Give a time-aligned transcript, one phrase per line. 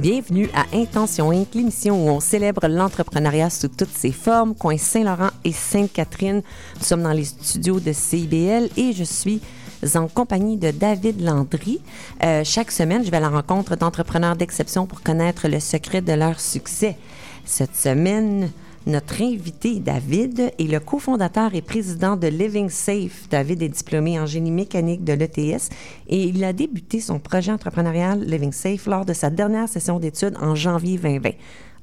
[0.00, 5.28] Bienvenue à Intention Inc., l'émission où on célèbre l'entrepreneuriat sous toutes ses formes, coin Saint-Laurent
[5.44, 6.40] et Sainte-Catherine.
[6.78, 9.42] Nous sommes dans les studios de CIBL et je suis
[9.94, 11.82] en compagnie de David Landry.
[12.24, 16.14] Euh, chaque semaine, je vais à la rencontre d'entrepreneurs d'exception pour connaître le secret de
[16.14, 16.96] leur succès.
[17.44, 18.50] Cette semaine,
[18.90, 23.28] notre invité, David, est le cofondateur et président de Living Safe.
[23.30, 25.70] David est diplômé en génie mécanique de l'ETS
[26.08, 30.36] et il a débuté son projet entrepreneurial Living Safe lors de sa dernière session d'études
[30.40, 31.30] en janvier 2020.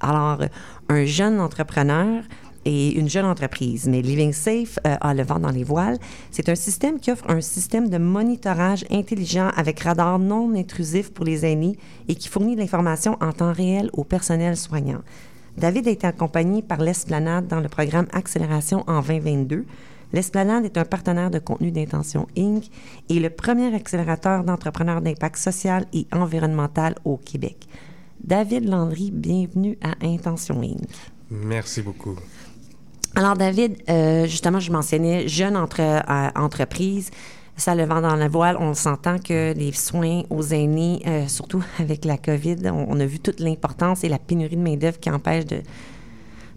[0.02, 0.41] Alors,
[0.89, 2.23] un jeune entrepreneur
[2.66, 5.97] et une jeune entreprise, mais Living Safe euh, a le vent dans les voiles.
[6.31, 11.23] C'est un système qui offre un système de monitorage intelligent avec radar non intrusif pour
[11.23, 11.77] les aînés
[12.09, 15.02] et qui fournit l'information en temps réel au personnel soignant.
[15.57, 19.66] David a été accompagné par l'Esplanade dans le programme Accélération en 2022.
[20.13, 22.69] L'Esplanade est un partenaire de contenu d'Intention Inc.
[23.09, 27.67] et le premier accélérateur d'entrepreneurs d'impact social et environnemental au Québec.
[28.23, 30.89] David Landry, bienvenue à Intention Inc.
[31.31, 32.16] Merci beaucoup.
[33.16, 37.09] Alors, David, euh, justement, je mentionnais jeune entre, euh, entreprise
[37.58, 38.55] ça le vent dans la voile.
[38.59, 43.19] On s'entend que les soins aux aînés, euh, surtout avec la COVID, on, a vu
[43.19, 45.45] toute l'importance et la pénurie de main-d'œuvre qui empêche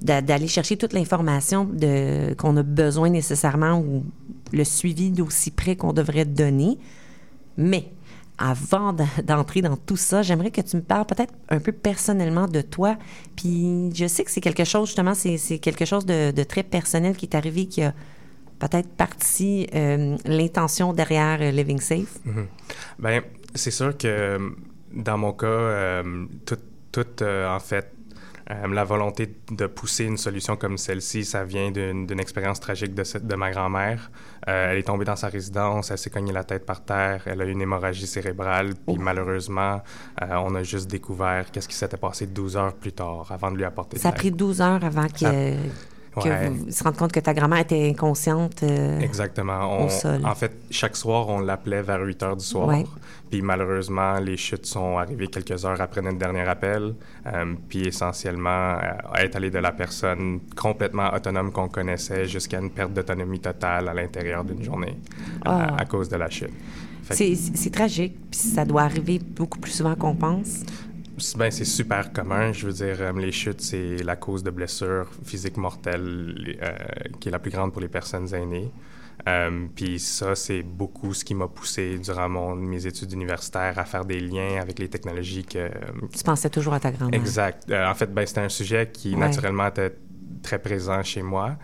[0.01, 1.69] d'aller chercher toute l'information
[2.39, 4.05] qu'on a besoin nécessairement ou
[4.53, 6.79] le suivi d'aussi près qu'on devrait donner.
[7.57, 7.91] Mais
[8.39, 12.61] avant d'entrer dans tout ça, j'aimerais que tu me parles peut-être un peu personnellement de
[12.61, 12.97] toi.
[13.37, 17.17] Puis je sais que c'est quelque chose, justement, c'est quelque chose de, de, très personnel
[17.17, 17.95] qui est arrivé, qui a
[18.61, 22.19] peut-être partie euh, l'intention derrière euh, Living Safe?
[22.25, 22.43] Mm
[23.01, 23.23] Bien,
[23.55, 24.51] c'est sûr que euh,
[24.93, 26.03] dans mon cas,
[26.45, 27.93] toute, tout, en fait,
[28.49, 33.35] la volonté de pousser une solution comme celle-ci, ça vient d'une expérience tragique de, de
[33.37, 34.11] ma grand-mère.
[34.49, 37.45] elle est tombée dans sa résidence, elle s'est cognée la tête par terre, elle a
[37.45, 39.01] eu une hémorragie cérébrale, puis oh.
[39.01, 39.81] malheureusement,
[40.21, 43.65] on a juste découvert qu'est-ce qui s'était passé 12 heures plus tard avant de lui
[43.65, 45.29] apporter Ça a pris 12 heures avant qu'il
[46.23, 49.85] que vous se rendre compte que ta grand-mère était inconsciente euh, Exactement.
[49.85, 50.21] au sol.
[50.25, 52.75] En fait, chaque soir, on l'appelait vers 8 heures du soir.
[53.31, 56.95] Puis malheureusement, les chutes sont arrivées quelques heures après notre dernier appel.
[57.27, 62.71] Euh, puis essentiellement, euh, être allé de la personne complètement autonome qu'on connaissait jusqu'à une
[62.71, 64.97] perte d'autonomie totale à l'intérieur d'une journée
[65.45, 65.85] à, ah.
[65.85, 66.51] cause de la chute.
[67.13, 70.65] C'est tragique, puis ça doit arriver beaucoup plus souvent qu'on pense.
[71.37, 72.53] Ben, c'est super commun.
[72.53, 76.77] Je veux dire, euh, les chutes, c'est la cause de blessures physiques mortelles euh,
[77.19, 78.71] qui est la plus grande pour les personnes aînées.
[79.29, 83.85] Euh, puis ça, c'est beaucoup ce qui m'a poussé durant mon, mes études universitaires à
[83.85, 85.71] faire des liens avec les technologies que...
[86.17, 87.21] Tu pensais toujours à ta grand-mère.
[87.21, 87.71] Exact.
[87.71, 89.95] en fait, ben, c'était un sujet qui, naturellement, était
[90.43, 91.59] très présent chez moi.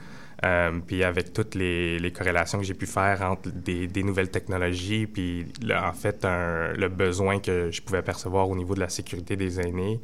[0.45, 5.07] Euh, puis avec toutes les, corrélations que j'ai pu faire entre des, des nouvelles technologies,
[5.07, 9.61] puis en fait le besoin que je pouvais percevoir au niveau de la sécurité des
[9.61, 10.01] aînés,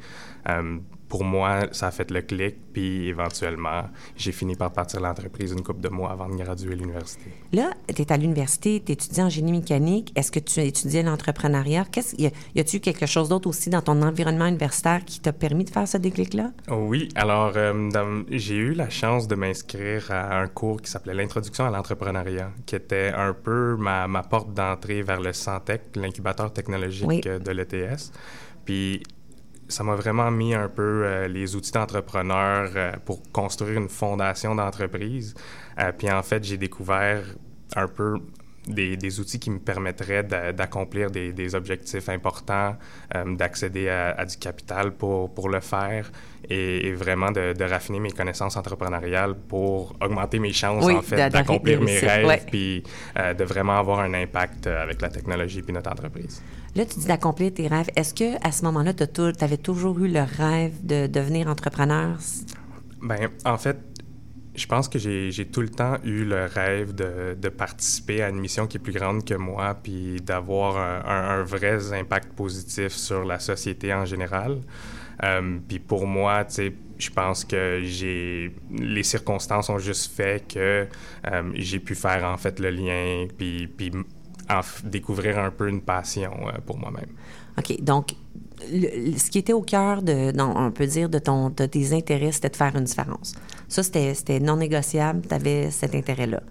[0.49, 0.79] euh,
[1.13, 3.83] pour moi, ça a fait le clic, puis éventuellement,
[4.17, 7.29] j'ai fini par partir l'entreprise une couple de mois avant de graduer à l'université.
[7.51, 10.11] Là, tu es à l'université, tu étudies en génie mécanique.
[10.15, 11.85] Est-ce que tu étudiais l'entrepreneuriat?
[12.17, 15.69] Y, y a-tu quelque chose d'autre aussi dans ton environnement universitaire qui t'a permis de
[15.69, 16.49] faire ce déclic-là?
[16.71, 17.09] Oui.
[17.13, 21.69] Alors, euh, j'ai eu la chance de m'inscrire à un cours qui s'appelait l'Introduction à
[21.69, 27.51] l'entrepreneuriat, qui était un peu ma, ma porte d'entrée vers le Santec, l'incubateur technologique de
[27.51, 28.11] l'ETS.
[28.65, 29.03] Puis
[29.73, 34.55] ça m'a vraiment mis un peu euh, les outils d'entrepreneur euh, pour construire une fondation
[34.55, 35.33] d'entreprise.
[35.79, 37.23] Euh, puis en fait, j'ai découvert
[37.75, 38.19] un peu
[38.67, 42.77] des, outils qui me permettraient d'accomplir des, objectifs importants,
[43.25, 46.09] d'accéder à, du capital pour, pour le faire
[46.49, 51.99] et, vraiment de, raffiner mes connaissances entrepreneuriales pour augmenter mes chances, en fait, d'accomplir mes
[51.99, 52.83] rêves puis
[53.17, 56.41] de vraiment avoir un impact avec la technologie puis notre entreprise.
[56.75, 57.89] Là, tu dis d'accomplir tes rêves.
[57.95, 62.17] Est-ce que à ce moment-là, tu avais toujours eu le rêve de devenir entrepreneur?
[63.01, 63.77] Bien, en fait,
[64.55, 68.39] je pense que j'ai tout le temps eu le rêve de, de, participer à une
[68.39, 73.23] mission qui est plus grande que moi, puis d'avoir un, un, vrai impact positif sur
[73.23, 74.61] la société en général.
[75.23, 80.47] Euh, puis pour moi, tu sais, je pense que j'ai les circonstances ont juste fait
[80.47, 80.87] que
[81.27, 83.91] euh, j'ai pu faire en fait le lien, puis, puis
[84.83, 87.09] découvrir un peu une passion euh, pour moi-même.
[87.57, 87.81] OK.
[87.81, 88.15] Donc,
[88.59, 92.49] ce qui était au cœur de, on peut dire, de, ton, de tes intérêts, c'était
[92.49, 93.35] de faire une différence.
[93.67, 95.21] Ça, c'était non négociable.
[95.27, 96.41] Tu avais cet intérêt-là.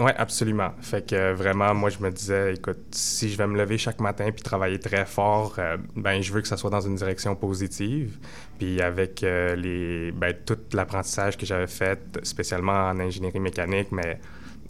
[0.00, 0.70] Oui, absolument.
[0.80, 4.30] Fait que vraiment, moi, je me disais, écoute, si je vais me lever chaque matin
[4.30, 8.16] puis travailler très fort, euh, ben, je veux que ça soit dans une direction positive.
[8.58, 14.20] Puis avec euh, les, ben, tout l'apprentissage que j'avais fait, spécialement en ingénierie mécanique, mais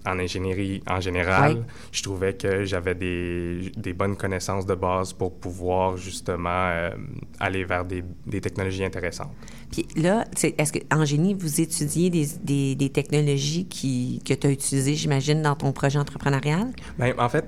[0.08, 1.64] en ingénierie en général.
[1.93, 6.90] Je trouvais que j'avais des, des, bonnes connaissances de base pour pouvoir justement euh,
[7.38, 9.32] aller vers des, des, technologies intéressantes.
[9.70, 14.94] Puis là, est-ce qu'en génie, vous étudiez des, des technologies qui, que tu as utilisées,
[14.94, 16.69] j'imagine, dans ton projet entrepreneurial?
[16.99, 17.44] Bien, en fait,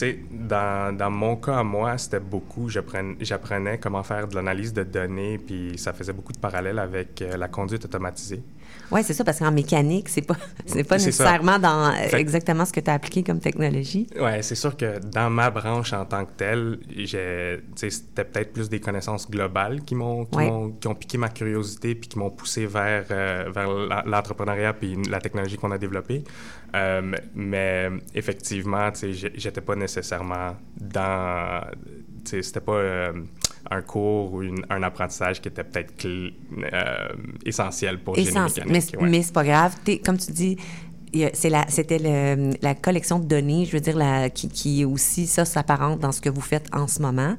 [0.00, 5.38] sais, dans, dans, mon cas, moi, c'était beaucoup, j'apprenais comment faire de l'analyse de données,
[5.38, 8.42] puis ça faisait beaucoup de parallèles avec euh, la conduite automatisée.
[8.90, 10.34] Oui, c'est ça, parce qu'en mécanique, c'est pas,
[10.88, 14.06] pas nécessairement dans exactement ce que tu as appliqué comme technologie.
[14.20, 16.78] Oui, c'est sûr que dans ma branche en tant que telle,
[17.76, 22.18] c'était peut-être plus des connaissances globales qui m'ont, qui, ont, piqué ma curiosité puis qui
[22.18, 26.24] m'ont poussé vers, euh, vers l'entrepreneuriat puis la technologie qu'on a développée.
[26.74, 28.90] Euh, mais effectivement,
[29.34, 31.64] j'étais pas nécessairement dans...
[32.24, 33.12] C'était pas euh,
[33.70, 37.08] un cours ou un apprentissage qui était peut-être euh,
[37.44, 38.96] essentiel pour génie mécanique.
[38.98, 39.76] Mais, mais c'est pas grave.
[40.04, 40.56] comme tu dis,
[41.32, 46.12] c'était la collection de données, je veux dire, la, qui, qui aussi, ça, s'apparente dans
[46.12, 47.36] ce que vous faites en ce moment.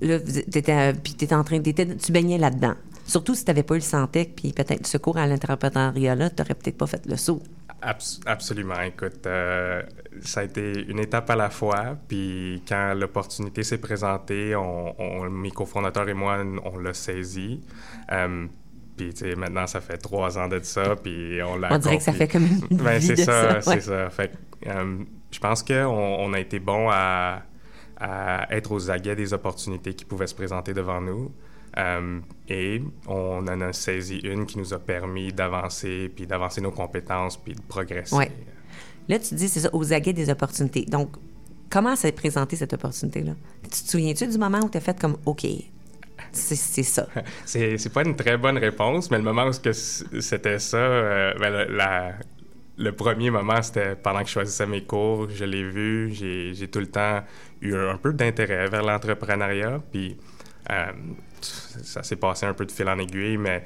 [0.00, 2.74] Là, étais, puis étais en train, tu baignais là-dedans.
[3.04, 6.36] Surtout si tu n'avais pas eu le Santec, puis peut-être ce cours à l'entrepreneuriat-là, tu
[6.40, 7.42] n'aurais peut-être pas fait le saut
[8.26, 8.80] absolument.
[8.82, 9.82] Écoute, euh,
[10.20, 11.96] ça a été une étape à la fois.
[12.08, 17.60] Puis quand l'opportunité s'est présentée, on, mes cofondateurs et moi, on l'a saisi.
[18.10, 18.46] Euh,
[18.96, 21.96] puis, tu sais, maintenant, ça fait trois ans de ça, puis on l'a On dirait
[21.96, 24.10] que ça fait comme une ben, c'est ça, c'est ça.
[24.10, 24.32] Fait
[24.66, 24.98] euh,
[25.30, 27.42] je pense qu'on on a été bon à,
[27.98, 31.32] à, être aux aguets des opportunités qui pouvaient se présenter devant nous.
[31.78, 36.70] Euh, et on en a saisi une qui nous a permis d'avancer, puis d'avancer nos
[36.70, 38.14] compétences, puis de progresser.
[38.14, 38.30] Ouais.
[39.08, 40.84] Là, tu dis, c'est ça, aux aguets des opportunités.
[40.84, 41.16] Donc,
[41.70, 43.32] comment s'est présentée cette opportunité-là?
[43.64, 45.46] Tu te souviens-tu du moment où tu as fait comme, OK,
[46.30, 47.08] c'est ça?
[47.44, 52.14] c'est pas une très bonne réponse, mais le moment où c'était ça, euh, ben,
[52.78, 55.28] le premier moment, c'était pendant que je choisissais mes cours.
[55.30, 57.22] Je l'ai vu, j'ai tout le temps
[57.60, 59.80] eu un, peu d'intérêt vers l'entrepreneuriat.
[59.90, 60.16] Puis
[60.70, 60.92] euh,
[61.44, 63.64] ça s'est passé un peu de fil en aiguille, mais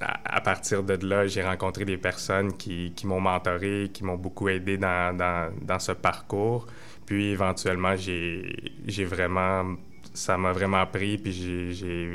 [0.00, 4.48] à, partir de là, j'ai rencontré des personnes qui, qui m'ont mentoré, qui m'ont beaucoup
[4.48, 6.66] aidé dans, dans, dans, ce parcours.
[7.04, 9.76] Puis éventuellement, j'ai vraiment
[10.12, 11.32] ça m'a vraiment pris, puis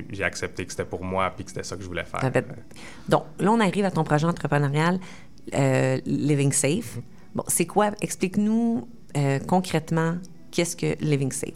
[0.09, 2.19] j'ai accepté que c'était pour moi, puis que c'était ça que je voulais faire.
[3.07, 4.99] Donc, là, on arrive à ton projet entrepreneurial,
[5.53, 6.97] euh, Living Safe.
[6.97, 7.01] Mm-hmm.
[7.35, 7.91] Bon, c'est quoi?
[8.01, 10.17] Explique-nous euh, concrètement,
[10.51, 11.53] qu'est-ce que Living Safe?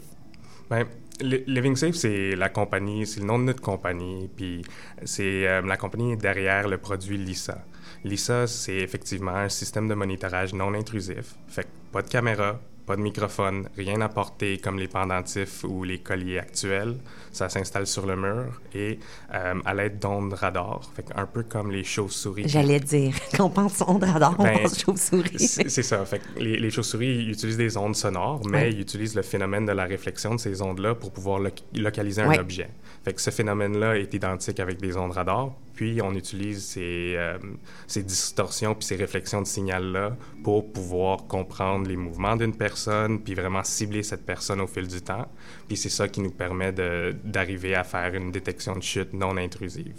[0.70, 0.86] Bien,
[1.22, 4.62] Living Safe, c'est la compagnie, c'est le nom de notre compagnie, puis
[5.04, 7.64] c'est euh, la compagnie derrière le produit Lisa.
[8.04, 11.34] Lisa, c'est effectivement un système de monitorage non intrusif.
[11.48, 15.98] Fait pas de caméra, pas de microphone, rien à porter comme les pendentifs ou les
[15.98, 16.96] colliers actuels.
[17.32, 18.98] Ça s'installe sur le mur et
[19.32, 22.44] euh, à l'aide d'ondes radar, fait un peu comme les chauves-souris.
[22.46, 25.38] J'allais dire, quand on pense ondes radar, on ben, pense chauves-souris.
[25.38, 26.04] C'est ça.
[26.04, 29.84] Fait les, les chauves-souris utilisent des ondes sonores, mais ils utilisent le phénomène de la
[29.84, 31.40] réflexion de ces ondes-là pour pouvoir
[31.74, 32.68] localiser un objet.
[33.04, 37.38] Fait que ce phénomène-là est identique avec des ondes radar, puis on utilise ces, euh,
[37.86, 43.32] ces distorsions puis ces réflexions de signal-là pour pouvoir comprendre les mouvements d'une personne, puis
[43.32, 45.26] vraiment cibler cette personne au fil du temps.
[45.68, 49.94] Puis c'est ça qui nous permet d'arriver à faire une détection de chute non intrusive.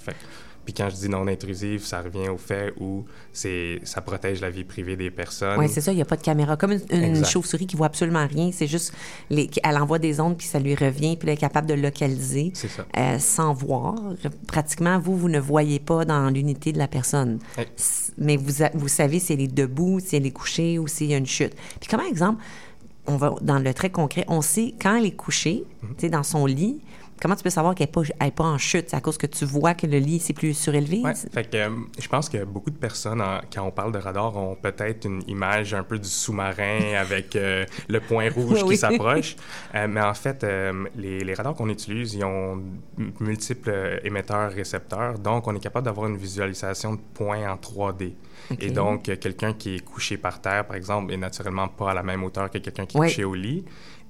[0.63, 4.49] Puis quand je dis non intrusive, ça revient au fait où c'est ça protège la
[4.49, 5.59] vie privée des personnes.
[5.59, 6.56] Oui, c'est ça, il n'y a pas de caméra.
[6.57, 8.94] Comme une, chauve-souris qui voit absolument rien, c'est juste
[9.30, 12.53] les, elle envoie des ondes puis ça lui revient puis elle est capable de localiser
[12.97, 13.95] euh, sans voir.
[14.47, 17.39] Pratiquement, vous, vous ne voyez pas dans l'unité de la personne.
[18.18, 21.13] Mais vous, vous savez si elle est debout, si elle est couchée ou s'il y
[21.13, 21.53] a une chute.
[21.80, 22.44] Puis comme exemple,
[23.07, 26.23] on va dans le très concret, on sait quand elle est couchée, tu sais, dans
[26.23, 26.81] son lit,
[27.21, 27.87] Comment tu peux savoir qu'elle
[28.19, 28.90] n'est pas, en chute?
[28.90, 31.01] C'est à cause que tu vois que le lit, c'est plus surélevé?
[31.04, 33.23] Oui, fait que, euh, je pense que beaucoup de personnes,
[33.54, 37.63] quand on parle de radar, ont peut-être une image un peu du sous-marin avec euh,
[37.87, 39.35] le point rouge qui s'approche.
[39.75, 40.45] Euh, mais en fait,
[40.95, 42.61] les, les, radars qu'on utilise, ils ont
[43.19, 45.19] multiples émetteurs-récepteurs.
[45.19, 48.13] Donc, on est capable d'avoir une visualisation de points en 3D.
[48.59, 52.04] Et donc, quelqu'un qui est couché par terre, par exemple, est naturellement pas à la
[52.04, 53.63] même hauteur que quelqu'un qui est couché au lit.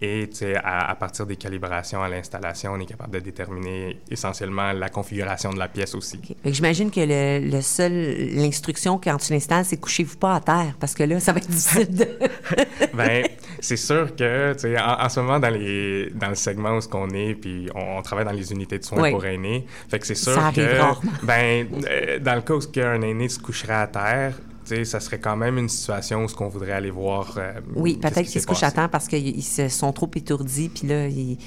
[0.03, 0.27] Et
[0.63, 5.51] à, à partir des calibrations à l'installation, on est capable de déterminer essentiellement la configuration
[5.51, 6.19] de la pièce aussi.
[6.43, 7.93] J'imagine que le, seul,
[8.33, 11.49] l'instruction quand tu l'installes, c'est couchez-vous pas à terre, parce que là, ça va être
[11.49, 12.07] difficile de...
[12.95, 13.27] ben,
[13.59, 17.09] c'est sûr que, tu sais, en, ce moment, dans, les, dans le segment où on
[17.11, 20.33] est, puis on, travaille dans les unités de soins pour aînés, fait que c'est sûr
[20.33, 24.39] ça que, ben, euh, dans le cas où un aîné se coucherait à terre,
[24.83, 27.33] ça serait quand même une situation où ce qu'on voudrait aller voir.
[27.37, 30.87] Euh, oui, peut-être qu'ils se couchent à temps parce qu'ils se sont trop étourdis, puis
[30.87, 31.37] là, ils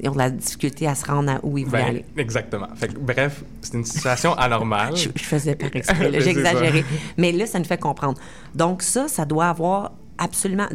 [0.00, 2.04] ils ont de la difficulté à se rendre à où ils veulent Ben, aller.
[2.16, 2.68] Exactement.
[2.76, 4.94] Fait que, bref, c'est une situation anormale.
[4.96, 6.84] Je, je faisais par exprès, j'ai exagéré.
[7.16, 8.16] Mais là, ça nous fait comprendre.
[8.54, 10.68] Donc ça, ça doit avoir absolument...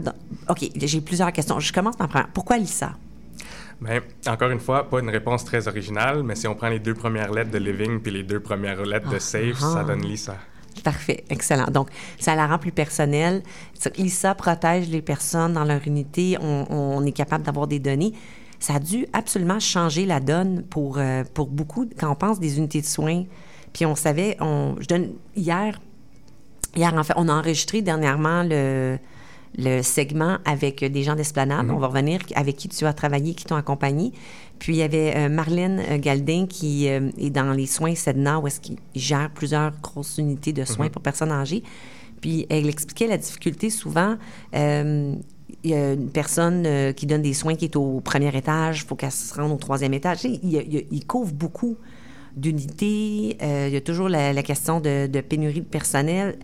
[0.50, 1.57] OK, j'ai plusieurs questions.
[1.62, 2.27] Je commence par la première.
[2.33, 2.95] Pourquoi Lisa?
[3.79, 6.93] Ben, encore une fois, pas une réponse très originale, mais si on prend les deux
[6.93, 9.73] premières lettres de Living puis les deux premières lettres de Safe, Ah.
[9.75, 10.35] ça donne Lisa.
[10.83, 11.67] Parfait, excellent.
[11.71, 11.89] Donc,
[12.19, 13.43] ça la rend plus personnelle.
[13.97, 16.37] Lisa protège les personnes dans leur unité.
[16.41, 18.13] On, on est capable d'avoir des données.
[18.59, 22.57] Ça a dû absolument changer la donne pour, euh, pour beaucoup, quand on pense des
[22.57, 23.25] unités de soins.
[23.73, 25.81] Puis on savait, on, je donne, hier,
[26.75, 28.97] hier, en fait, on a enregistré dernièrement le,
[29.57, 31.69] le segment avec des gens d'Esplanade.
[31.69, 34.12] On va revenir avec qui tu as travaillé, qui t'ont accompagné.
[34.60, 38.39] Puis il y avait euh, Marlène euh, Galdin qui euh, est dans les soins SEDNA,
[38.39, 41.63] où est-ce qu'il gère plusieurs grosses unités de soins pour personnes âgées.
[42.22, 44.15] Puis elle expliquait la difficulté souvent.
[44.55, 45.15] euh,
[45.63, 48.81] il y a une personne euh, qui donne des soins qui est au premier étage,
[48.81, 50.22] il faut qu'elle se rende au troisième étage.
[50.22, 51.77] Tu sais, il, il couvre beaucoup
[52.36, 53.38] d'unités.
[53.41, 56.39] euh, il y a toujours la, la question de, de pénurie de personnel.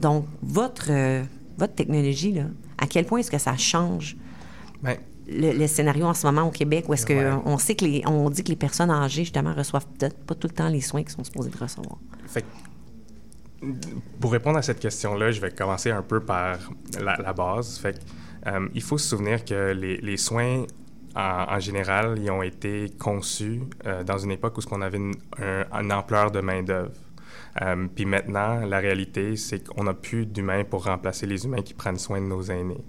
[0.00, 1.22] Donc, votre, euh,
[1.58, 2.44] votre technologie, là,
[2.78, 4.16] à quel point est-ce que ça change
[4.82, 4.96] Ben,
[5.28, 7.42] le, le scénario en ce moment au Québec où est-ce que Ouais.
[7.44, 10.48] on sait que les, on dit que les personnes âgées, justement, reçoivent peut-être pas tout
[10.48, 11.96] le temps les soins qu'ils sont supposés de recevoir?
[12.26, 12.46] Fait que,
[14.20, 16.58] pour répondre à cette question-là, je vais commencer un peu par
[17.00, 17.78] la, la base.
[17.78, 20.64] Fait que, euh, il faut se souvenir que les, les soins,
[21.14, 24.98] en, en général, ils ont été conçus euh, dans une époque où ce qu'on avait
[24.98, 26.90] une, un- une ampleur de main-d'œuvre.
[27.60, 31.74] Euh, Puis maintenant, la réalité, c'est qu'on n'a plus d'humains pour remplacer les humains qui
[31.74, 32.82] prennent soin de nos aînés.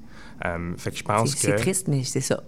[0.46, 1.42] Euh, fait que je pense que...
[1.42, 2.44] c'est triste, mais c'est ça.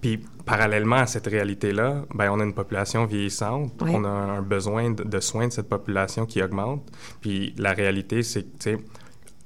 [0.00, 3.72] Puis, parallèlement à cette réalité-là, ben, on a une population vieillissante.
[3.80, 3.92] Oui.
[3.94, 6.90] On a un besoin de, de soins de cette population qui augmente.
[7.20, 8.78] Puis, la réalité, c'est que, tu sais,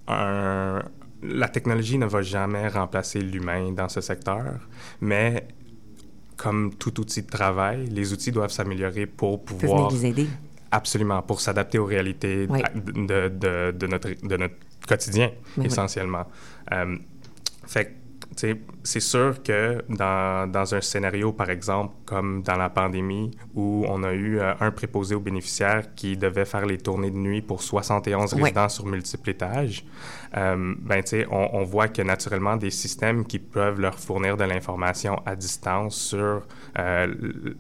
[0.09, 0.83] un-
[1.23, 4.61] la technologie ne va jamais remplacer l'humain dans ce secteur,
[5.01, 5.47] mais
[6.37, 10.29] comme tout outil de travail, les outils doivent s'améliorer pour pouvoir les aider.
[10.71, 12.61] Absolument, pour s'adapter aux réalités Oui.
[12.75, 14.55] de, de- de notre, de notre
[14.87, 15.67] quotidien, Mais oui.
[15.67, 16.27] essentiellement.
[16.73, 16.97] Euh,
[17.67, 22.57] fait que, tu sais, c'est sûr que dans, dans un scénario, par exemple, comme dans
[22.57, 26.79] la pandémie, où on a eu euh, un préposé aux bénéficiaires qui devait faire les
[26.79, 28.43] tournées de nuit pour 71 Oui.
[28.43, 29.85] résidents sur multiples étages,
[30.37, 35.21] euh, ben, on, on voit que naturellement, des systèmes qui peuvent leur fournir de l'information
[35.27, 36.47] à distance sur
[36.79, 37.15] euh,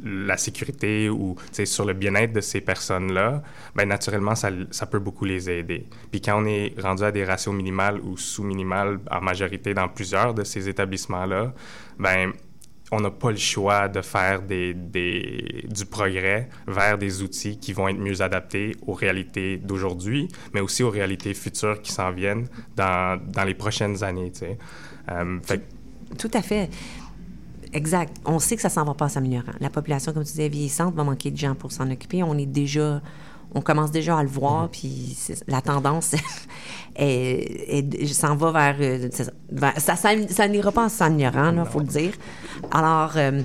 [0.05, 3.43] la sécurité ou sur le bien-être de ces personnes-là,
[3.75, 5.87] ben, naturellement, ça, ça peut beaucoup les aider.
[6.11, 10.35] Puis quand on est rendu à des ratios minimales ou sous-minimales en majorité dans plusieurs
[10.35, 10.69] de ces
[11.27, 11.53] établissements-là,
[11.99, 12.33] ben,
[12.91, 17.99] on n'a pas le choix de faire du progrès vers des outils qui vont être
[17.99, 23.55] mieux adaptés aux réalités d'aujourd'hui, mais aussi aux réalités futures qui s'en viennent dans, les
[23.55, 24.33] prochaines années.
[25.11, 25.39] Euh,
[26.19, 26.71] Tout à fait.
[27.75, 28.17] Exact.
[28.25, 29.53] On sait que ça s'en va pas s'améliorant.
[29.61, 32.23] La population, comme tu disais, vieillissante, va manquer de gens pour s'en occuper.
[32.23, 33.03] On est déjà...
[33.55, 36.15] On commence déjà à le voir, puis c'est- la tendance
[38.13, 38.77] s'en va vers...
[38.81, 42.13] euh, ça, vers- ça, ça, ça n'ira pas en s'améliorant, il faut le dire.
[42.71, 43.43] Alors, euh,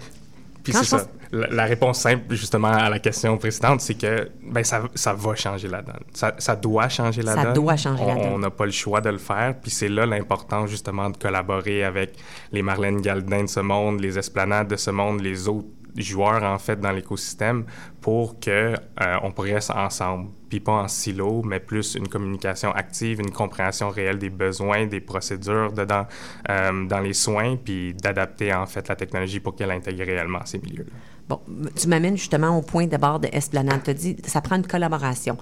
[0.63, 0.97] Puis c'est ça.
[0.99, 5.13] pense- La, la réponse simple, justement, à la question précédente, c'est que ben, ça, ça
[5.13, 6.03] va changer la donne.
[6.13, 7.53] Ça, ça doit changer la Ça donne.
[7.53, 8.33] doit changer la On- donne.
[8.33, 9.55] On n'a pas le choix de le faire.
[9.59, 12.13] Puis c'est là l'importance, justement, de collaborer avec
[12.51, 16.57] les Marlène Galdin de ce monde, les Esplanades de ce monde, les autres joueurs, en
[16.57, 17.65] fait, dans l'écosystème
[18.01, 18.75] pour que euh,
[19.21, 20.29] on progresse ensemble.
[20.49, 25.01] Puis pas en silo, mais plus une communication active, une compréhension réelle des besoins, des
[25.01, 26.05] procédures dedans,
[26.49, 30.59] euh, dans les soins, puis d'adapter, en fait, la technologie pour qu'elle intègre réellement ces
[30.59, 30.91] milieux-là.
[31.29, 31.39] Bon,
[31.75, 33.81] tu m'amènes justement au point d'abord de Esplanade.
[33.83, 35.37] Tu as dit ça prend une collaboration.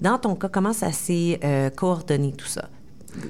[0.00, 2.68] Dans ton cas, comment ça s'est euh, coordonné tout ça?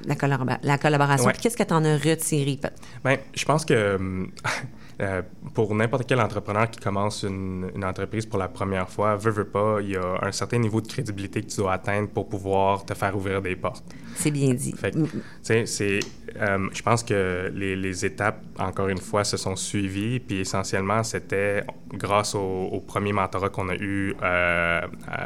[0.05, 1.25] La, collabora- la collaboration.
[1.27, 1.33] Ouais.
[1.39, 2.59] Qu'est-ce que tu en as retiré?
[3.03, 4.31] Bien, je pense que hum,
[4.99, 5.21] euh,
[5.53, 9.47] pour n'importe quel entrepreneur qui commence une, une entreprise pour la première fois, veut, veut
[9.47, 12.85] pas, il y a un certain niveau de crédibilité que tu dois atteindre pour pouvoir
[12.85, 13.83] te faire ouvrir des portes.
[14.15, 14.73] C'est bien dit.
[14.73, 15.99] Fait que, Mm, c'est,
[16.37, 21.03] euh, je pense que les, les étapes, encore une fois, se sont suivies, puis essentiellement,
[21.03, 22.39] c'était grâce au,
[22.71, 24.81] au premier mentorat qu'on a eu euh,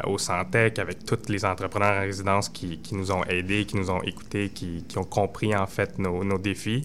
[0.06, 3.90] au Santec, avec tous les entrepreneurs en résidence qui, qui nous ont aidés, qui nous
[3.90, 6.82] ont écoutés, qui, qui ont compris, en fait, nos, nos défis.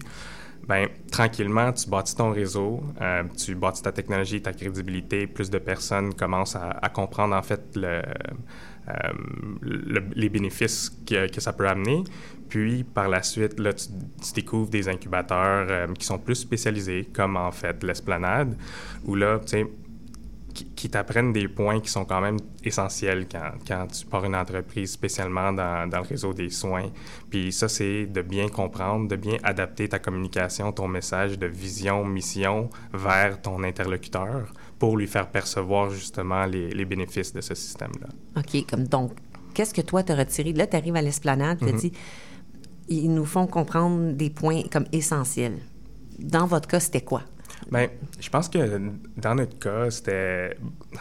[0.68, 5.58] Ben, tranquillement, tu bâtis ton réseau, euh, tu bâtis ta technologie, ta crédibilité, plus de
[5.58, 8.00] personnes commencent à, comprendre en fait euh,
[9.60, 12.04] le- les bénéfices que, que ça peut amener.
[12.48, 13.86] Puis par la suite, là, tu,
[14.24, 18.56] tu découvres des incubateurs euh, qui sont plus spécialisés, comme en fait l'Esplanade,
[19.04, 19.66] où là, tu sais,
[20.52, 24.92] qui, t'apprennent des points qui sont quand même essentiels quand, quand tu pars une entreprise,
[24.92, 26.90] spécialement dans, dans, le réseau des soins.
[27.30, 32.04] Puis ça, c'est de bien comprendre, de bien adapter ta communication, ton message de vision,
[32.04, 38.08] mission vers ton interlocuteur pour lui faire percevoir justement les, les bénéfices de ce système-là.
[38.36, 39.12] OK, comme donc,
[39.54, 40.52] qu'est-ce que toi t'as retiré?
[40.52, 41.92] Là, tu arrives à l'esplanade, tu mm dis,
[42.88, 45.58] ils nous font comprendre des points comme essentiels.
[46.18, 47.22] Dans votre cas, c'était quoi?
[47.70, 47.88] Bien,
[48.22, 48.80] je pense que
[49.16, 50.56] dans notre cas, c'était,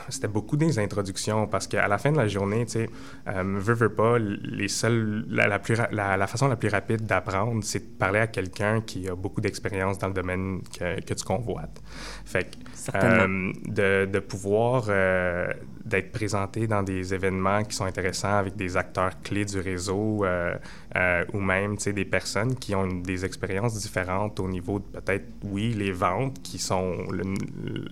[0.09, 2.89] c'était beaucoup des introductions parce qu'à la fin de la journée, tu sais,
[3.27, 7.79] euh, veux, veux pas, les seuls, la, plus, la, façon la plus rapide d'apprendre, c'est
[7.79, 11.79] de parler à quelqu'un qui a beaucoup d'expérience dans le domaine que, que tu convoites.
[12.25, 15.53] Fait que, euh, de, de, pouvoir euh,
[15.85, 20.55] d'être présenté dans des événements qui sont intéressants avec des acteurs clés du réseau euh,
[20.95, 25.73] euh, ou même des personnes qui ont des expériences différentes au niveau de peut-être, oui,
[25.73, 27.10] les ventes qui sont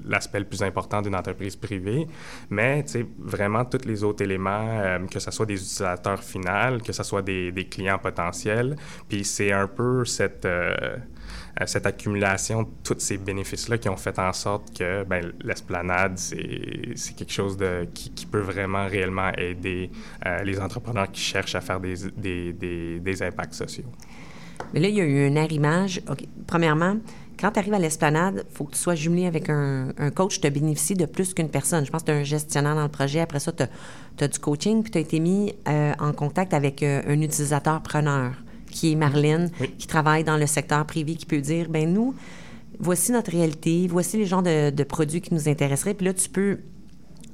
[0.06, 2.08] l'aspect le, plus important d'une entreprise privée,
[2.50, 2.84] mais
[3.20, 7.22] vraiment tous les autres éléments, euh, que ce soit des utilisateurs finaux, que ce soit
[7.22, 8.76] des, clients potentiels.
[9.08, 10.48] Puis c'est un peu cette
[11.66, 17.16] cette accumulation de tous ces bénéfices-là qui ont fait en sorte que ben, l'esplanade, c'est
[17.16, 19.90] quelque chose de, qui, peut vraiment réellement aider
[20.26, 23.86] euh, les entrepreneurs qui cherchent à faire des, des, des, des, impacts sociaux.
[24.74, 26.02] Mais là, il y a eu un arrimage.
[26.46, 26.98] Premièrement,
[27.40, 30.36] quand tu arrives à l'esplanade, il faut que tu sois jumelé avec un, un coach
[30.36, 31.86] qui te bénéficie de plus qu'une personne.
[31.86, 33.22] Je pense que tu as un gestionnaire dans le projet.
[33.22, 33.64] Après ça, tu
[34.24, 37.82] as, du coaching, puis tu as été mis euh, en contact avec euh, un utilisateur
[37.82, 38.34] preneur
[38.70, 42.14] qui est Marlène, qui travaille dans le secteur privé, qui peut dire, ben nous,
[42.80, 45.96] voici notre réalité, voici les genres de, de produits qui nous intéresseraient.
[45.96, 46.60] Puis là, tu peux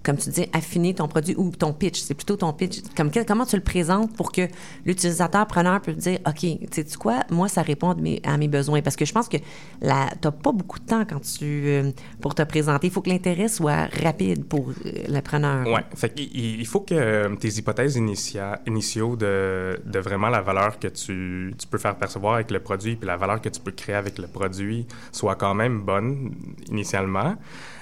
[0.05, 1.99] comme tu dis, affiner ton produit ou ton pitch.
[1.99, 2.81] C'est plutôt ton pitch.
[2.95, 4.47] Comme, comment tu le présentes pour que
[4.85, 8.81] l'utilisateur preneur peut dire OK, tu sais quoi, moi, ça répond à mes, besoins.
[8.81, 9.43] Parce que je pense que tu
[9.81, 12.87] n'as pas beaucoup de temps quand tu, euh, pour te présenter.
[12.87, 15.65] Il faut que l'intérêt soit rapide pour euh, le preneur.
[15.67, 15.81] Oui.
[15.95, 21.53] Fait il, faut que euh, tes hypothèses initiaux de, de, vraiment la valeur que tu,
[21.57, 24.19] tu, peux faire percevoir avec le produit puis la valeur que tu peux créer avec
[24.19, 26.31] le produit soient quand même bonnes
[26.69, 27.35] initialement.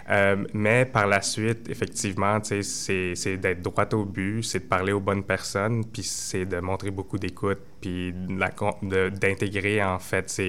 [0.10, 5.00] Euh, mais par la suite, effectivement, c'est d'être droit au but, c'est de parler aux
[5.00, 10.42] bonnes personnes, puis c'est de montrer beaucoup d'écoute, puis d'intégrer en fait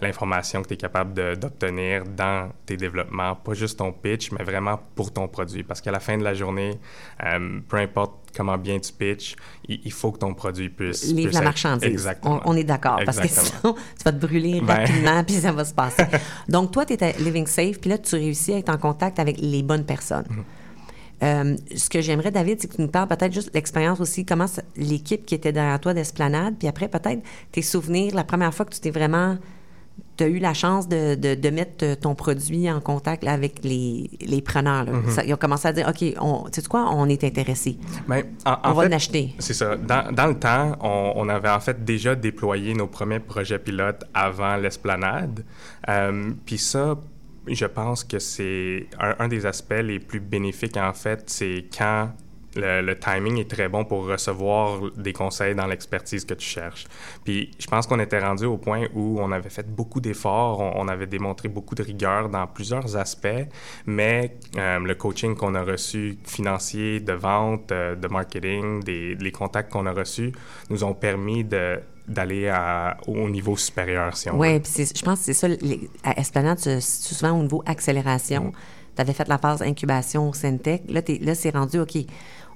[0.00, 4.80] l'information que tu es capable d'obtenir dans tes développements, pas juste ton pitch, mais vraiment
[4.94, 5.62] pour ton produit.
[5.62, 6.78] Parce qu'à la fin de la journée,
[7.24, 9.36] euh, peu importe comment bien tu pitches,
[9.68, 11.04] il, faut que ton produit puisse...
[11.12, 11.88] Livre la marchandise.
[11.88, 12.40] Exactement.
[12.44, 14.74] On, est d'accord, parce que sinon, tu vas te brûler ben.
[14.74, 16.04] rapidement, puis ça va se passer.
[16.48, 19.18] Donc, toi, tu es à Living Safe, puis là, tu réussis à être en contact
[19.18, 20.26] avec les bonnes personnes.
[20.30, 20.62] Mm-hmm.
[21.22, 24.24] Euh, ce que j'aimerais, David, c'est que tu nous parles peut-être juste de l'expérience aussi,
[24.24, 28.66] comment l'équipe qui était derrière toi d'Esplanade, puis après, peut-être tes souvenirs, la première fois
[28.66, 29.36] que tu t'es vraiment
[30.16, 34.42] tu as eu la chance de, de, mettre ton produit en contact avec les, les
[34.42, 34.84] preneurs.
[34.84, 35.24] Mm-hmm.
[35.26, 37.78] ils ont commencé à dire OK, on, tu sais quoi, on est intéressé.
[38.06, 38.24] Ben,
[38.64, 39.34] on va l'acheter.
[39.38, 39.76] C'est ça.
[39.76, 44.04] Dans, dans, le temps, on, on, avait en fait déjà déployé nos premiers projets pilotes
[44.14, 45.44] avant l'esplanade.
[45.88, 46.96] Euh, Puis ça,
[47.46, 52.10] je pense que c'est un, des aspects les plus bénéfiques, en fait, c'est quand
[52.56, 56.86] le, timing est très bon pour recevoir des conseils dans l'expertise que tu cherches.
[57.24, 60.88] Puis je pense qu'on était rendu au point où on avait fait beaucoup d'efforts, on,
[60.88, 63.46] avait démontré beaucoup de rigueur dans plusieurs aspects,
[63.86, 69.32] mais euh, le coaching qu'on a reçu, financier, de vente, euh, de marketing, des, les
[69.32, 70.32] contacts qu'on a reçus,
[70.70, 72.52] nous ont permis de d'aller
[73.06, 74.40] au niveau supérieur, si on veut.
[74.40, 75.46] Oui, puis je pense que c'est ça.
[76.02, 78.46] à Esplanade, c'est souvent au niveau accélération.
[78.46, 78.52] Mm.
[78.96, 80.82] Tu avais fait la phase incubation au Centec.
[80.88, 81.96] Là, là c'est rendu, OK,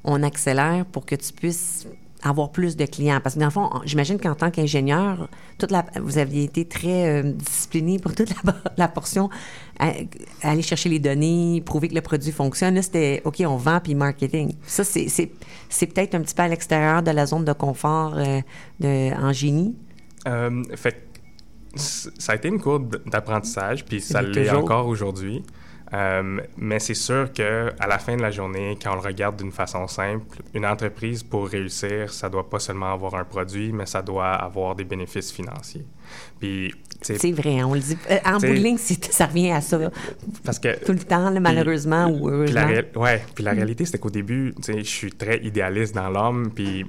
[0.06, 1.86] on accélère pour que tu puisses
[2.22, 3.20] avoir plus de clients.
[3.22, 7.20] Parce que dans le fond, j'imagine qu'en tant qu'ingénieur, toute la, vous aviez été très
[7.20, 8.32] euh, discipliné pour toute
[8.76, 9.28] la, portion,
[9.78, 12.74] aller chercher les données, prouver que le produit fonctionne.
[12.74, 14.54] Là, c'était OK, on vend puis marketing.
[14.66, 18.40] Ça, c'est peut-être un petit peu à l'extérieur de la zone de confort euh,
[18.80, 19.76] de, en génie.
[20.26, 21.02] Euh, fait
[21.76, 25.42] ça a été une courbe d'apprentissage, puis ça l'est encore aujourd'hui.
[25.96, 29.36] Euh, mais c'est sûr que à la fin de la journée, quand on le regarde
[29.36, 33.86] d'une façon simple, une entreprise pour réussir, ça doit pas seulement avoir un produit, mais
[33.86, 35.84] ça doit avoir des bénéfices financiers.
[36.38, 37.96] Puis c'est vrai, on le dit.
[38.10, 39.78] Euh, en bout de ligne, ça revient à ça.
[40.44, 42.66] Parce que tout le temps, malheureusement ou heureusement.
[42.96, 46.84] Oui, puis la réalité, c'est qu'au début, je suis très idéaliste dans l'homme, puis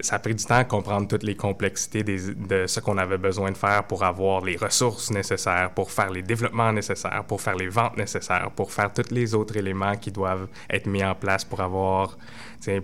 [0.00, 3.50] ça a pris du temps à comprendre toutes les complexités de ce qu'on avait besoin
[3.50, 7.68] de faire pour avoir les ressources nécessaires, pour faire les développements nécessaires, pour faire les
[7.68, 11.60] ventes nécessaires, pour faire tous les autres éléments qui doivent être mis en place pour
[11.60, 12.16] avoir,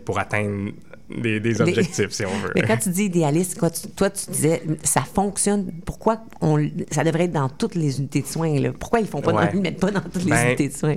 [0.05, 0.73] pour atteindre
[1.09, 2.53] des, objectifs, si on veut.
[2.55, 3.59] Mais quand tu dis idéaliste,
[3.97, 5.73] toi, tu disais, ça fonctionne.
[5.85, 6.59] Pourquoi on,
[6.90, 8.73] ça devrait être dans toutes les unités de soins?
[8.79, 10.97] Pourquoi ils font pas dans, mettent pas dans toutes les ben, unités de soins?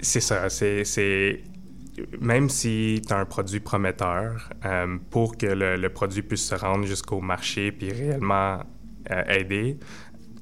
[0.00, 0.48] C'est ça.
[0.50, 1.40] C'est
[2.20, 6.84] même si tu as un produit prometteur, euh, pour que le, produit puisse se rendre
[6.86, 8.60] jusqu'au marché puis réellement
[9.10, 9.78] euh, aider,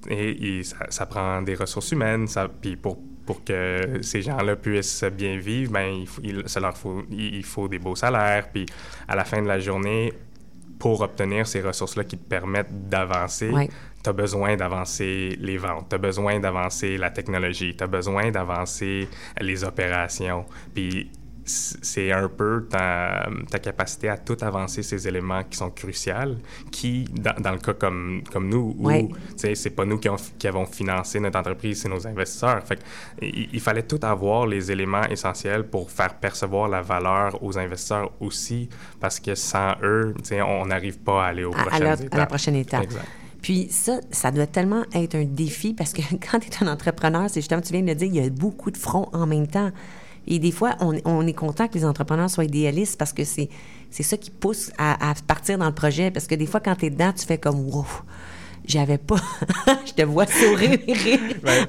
[0.08, 5.38] et, ça, prend des ressources humaines, ça, puis pour, pour que ces gens-là puissent bien
[5.38, 8.66] vivre, ben, il, il, leur faut, il faut des beaux salaires, puis
[9.06, 10.12] à la fin de la journée,
[10.82, 13.52] pour obtenir ces ressources-là qui te permettent d'avancer,
[14.02, 18.32] tu as besoin d'avancer les ventes, tu as besoin d'avancer la technologie, tu as besoin
[18.32, 19.08] d'avancer
[19.40, 20.44] les opérations.
[20.74, 21.08] Puis
[21.44, 26.36] c'est un peu ta, ta, capacité à tout avancer ces éléments qui sont cruciaux,
[26.70, 28.90] qui, dans, le cas comme, comme nous, où
[29.36, 32.62] c'est pas nous qui, qui, avons financé notre entreprise, c'est nos investisseurs.
[32.64, 32.78] Fait
[33.20, 38.10] il, il, fallait tout avoir les éléments essentiels pour faire percevoir la valeur aux investisseurs
[38.20, 38.68] aussi,
[39.00, 40.14] parce que sans eux,
[40.46, 42.14] on n'arrive pas à aller aux à, prochaines à la, étapes.
[42.14, 42.86] À la prochaine étape.
[43.42, 47.28] Puis ça, ça doit tellement être un défi parce que quand tu es un entrepreneur,
[47.28, 49.48] c'est justement, tu viens de le dire, il y a beaucoup de fronts en même
[49.48, 49.70] temps.
[50.26, 53.48] Et des fois, on, est content que les entrepreneurs soient idéalistes parce que c'est,
[53.90, 56.10] c'est ça qui pousse à, partir dans le projet.
[56.10, 57.86] Parce que des fois, quand tu es dedans, tu fais comme wow,
[58.64, 59.16] j'avais pas.
[59.86, 60.78] je te vois sourire.
[61.42, 61.66] ben?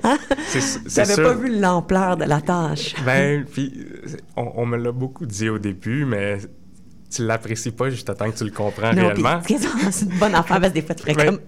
[0.86, 2.96] J'avais pas vu l'ampleur de la tâche.
[3.06, 3.74] ben, puis
[4.36, 6.38] on, me l'a beaucoup dit au début, mais
[7.10, 9.42] tu l'apprécies pas juste à temps que tu le comprends réellement.
[9.92, 11.40] C'est une bonne affaire parce que des fois, tu ferais ben, comme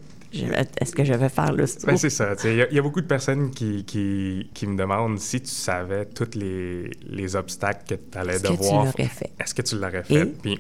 [0.82, 2.34] est-ce que je vais faire le ben, c'est ça.
[2.44, 6.38] Il y, a beaucoup de personnes qui, qui, qui, me demandent si tu savais tous
[6.38, 8.88] les, les obstacles que tu allais devoir.
[8.88, 9.32] Est-ce que tu l'aurais fait?
[9.40, 10.26] Est-ce que tu l'aurais fait?
[10.42, 10.60] Puis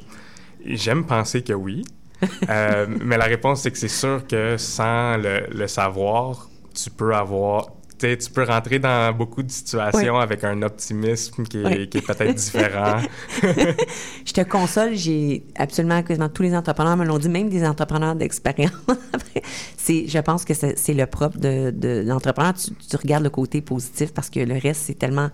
[0.65, 1.83] j'aime penser que oui.
[2.49, 7.13] euh, mais la réponse, c'est que c'est sûr que sans le, le savoir, tu peux
[7.13, 13.01] avoir tu peux rentrer dans beaucoup de situations avec un optimisme qui est, peut-être différent.
[13.41, 18.15] je te console, j'ai absolument quasiment tous les entrepreneurs me l'ont dit, même des entrepreneurs
[18.15, 18.71] d'expérience.
[19.77, 22.53] c'est, je pense que c'est, le propre de, l'entrepreneur.
[22.53, 25.29] Tu, tu, regardes le côté positif parce que le reste, c'est tellement,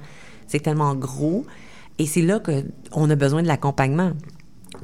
[0.48, 1.46] c'est tellement gros.
[2.00, 4.14] Et c'est là qu'on a besoin de l'accompagnement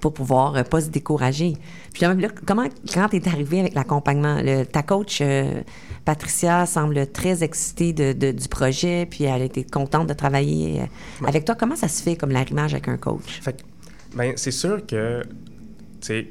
[0.01, 1.53] pour pouvoir euh, pas se décourager.
[1.93, 5.62] Puis là, comment, quand tu es arrivé avec l'accompagnement, ta coach euh,
[6.05, 11.45] Patricia semble très excitée de, du projet, puis elle était contente de travailler euh, avec
[11.45, 11.55] toi.
[11.55, 13.41] Comment ça se fait comme l'arrimage avec un coach?
[13.41, 13.63] Fait
[14.15, 16.27] ben, c'est sûr que, tu sais,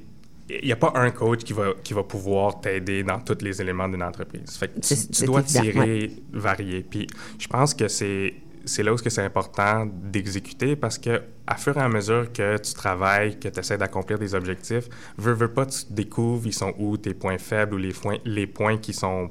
[0.48, 3.60] il n'y a pas un coach qui va, qui va pouvoir t'aider dans tous les
[3.60, 4.56] éléments d'une entreprise.
[4.56, 6.86] Fait que tu, dois tirer, varier.
[6.88, 7.06] Puis
[7.38, 8.34] je pense que c'est
[8.66, 12.74] c'est là où c'est important d'exécuter parce que à fur et à mesure que tu
[12.74, 16.96] travailles, que tu essaies d'accomplir des objectifs, veux, veux pas, tu découvres ils sont où
[16.96, 17.92] tes points faibles ou les
[18.24, 19.30] les points qui sont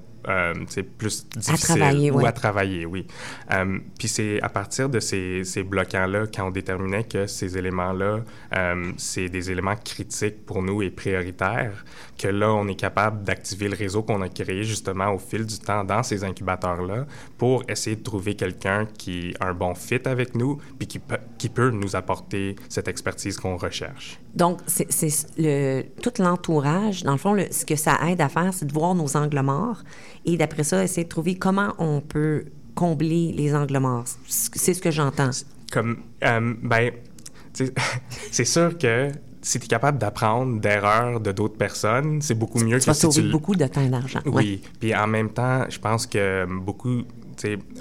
[0.68, 3.06] c'est euh, plus difficile ou à travailler, oui.
[3.52, 8.22] Euh, puis c'est à partir de ces, ces bloquants-là quand on déterminait que ces éléments-là,
[8.56, 11.86] euh, c'est des éléments critiques pour nous et prioritaires,
[12.18, 15.60] que là, on est capable d'activer le réseau qu'on a créé justement au fil du
[15.60, 17.06] temps dans ces incubateurs-là
[17.38, 21.18] pour essayer de trouver quelqu'un qui a un bon fit avec nous puis qui, peut,
[21.46, 24.20] qui peut nous apporter cette expertise qu'on recherche.
[24.34, 24.88] Donc, c'est
[25.38, 28.74] le, tout l'entourage, dans le fond, le, ce que ça aide à faire, c'est de
[28.74, 29.84] voir nos angles morts
[30.26, 34.06] et d'après ça, essayer de trouver comment on peut combler les angles morts.
[34.28, 35.30] C'est ce que j'entends.
[35.72, 36.92] Comme, euh, ben,
[38.32, 39.12] c'est sûr que
[39.44, 42.94] si tu es capable d'apprendre d'erreurs de d'autres personnes, c'est beaucoup mieux tu que vas
[42.96, 44.22] sauver beaucoup de temps et d'argent.
[44.26, 44.64] Oui.
[44.80, 47.04] Puis en même temps, je pense que beaucoup,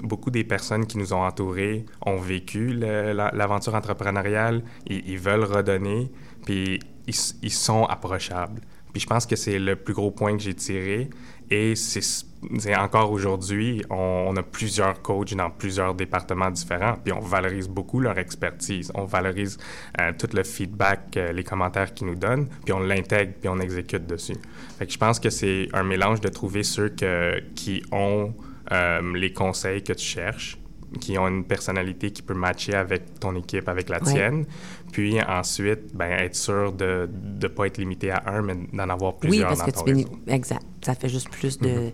[0.03, 6.11] beaucoup des personnes qui nous ont entourés ont vécu l'aventure entrepreneuriale, ils, ils, veulent redonner,
[6.45, 8.61] puis ils, sont approchables.
[8.93, 11.09] Puis je pense que c'est le plus gros point que j'ai tiré.
[11.51, 17.67] Et c'est encore aujourd'hui, on, a plusieurs coachs dans plusieurs départements différents, puis on valorise
[17.67, 18.91] beaucoup leur expertise.
[18.95, 19.57] On valorise
[19.99, 23.59] euh, tout le feedback, euh, les commentaires qu'ils nous donnent, puis on l'intègre, puis on
[23.59, 24.37] exécute dessus.
[24.79, 28.33] Fait que je pense que c'est un mélange de trouver ceux que, qui ont
[28.71, 30.57] les conseils que tu cherches,
[30.99, 34.45] qui ont une personnalité qui peut matcher avec ton équipe, avec la tienne.
[34.91, 37.09] Puis ensuite, ben, être sûr de
[37.41, 40.63] ne pas être limité à un, mais d'en avoir plusieurs oui, parce que tu Exact.
[40.81, 41.93] Ça fait juste plus de, mm-hmm.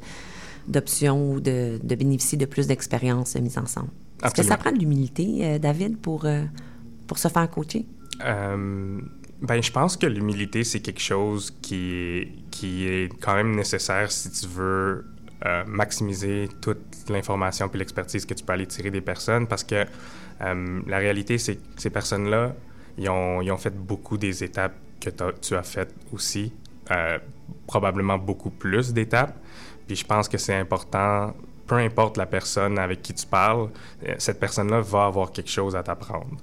[0.68, 3.90] d'options ou de, de bénéficier de plus d'expériences mises ensemble.
[4.24, 6.44] Est-ce que ça prend de l'humilité, euh, David, pour, euh,
[7.08, 7.86] pour se faire coacher?
[8.24, 9.00] Euh,
[9.42, 14.12] ben, je pense que l'humilité, c'est quelque chose qui est, qui est quand même nécessaire
[14.12, 15.06] si tu veux
[15.46, 19.86] euh, maximiser toute l'information puis l'expertise que tu peux aller tirer des personnes parce que
[20.42, 22.54] euh, la réalité, c'est que ces personnes-là,
[22.98, 25.10] ils ont, ils ont, fait beaucoup des étapes que
[25.42, 26.54] tu as faites aussi,
[26.92, 27.18] euh,
[27.66, 29.36] probablement beaucoup plus d'étapes.
[29.88, 31.34] Puis je pense que c'est important,
[31.66, 33.70] peu importe la personne avec qui tu parles,
[34.20, 36.38] cette personne-là va avoir quelque chose à t'apprendre.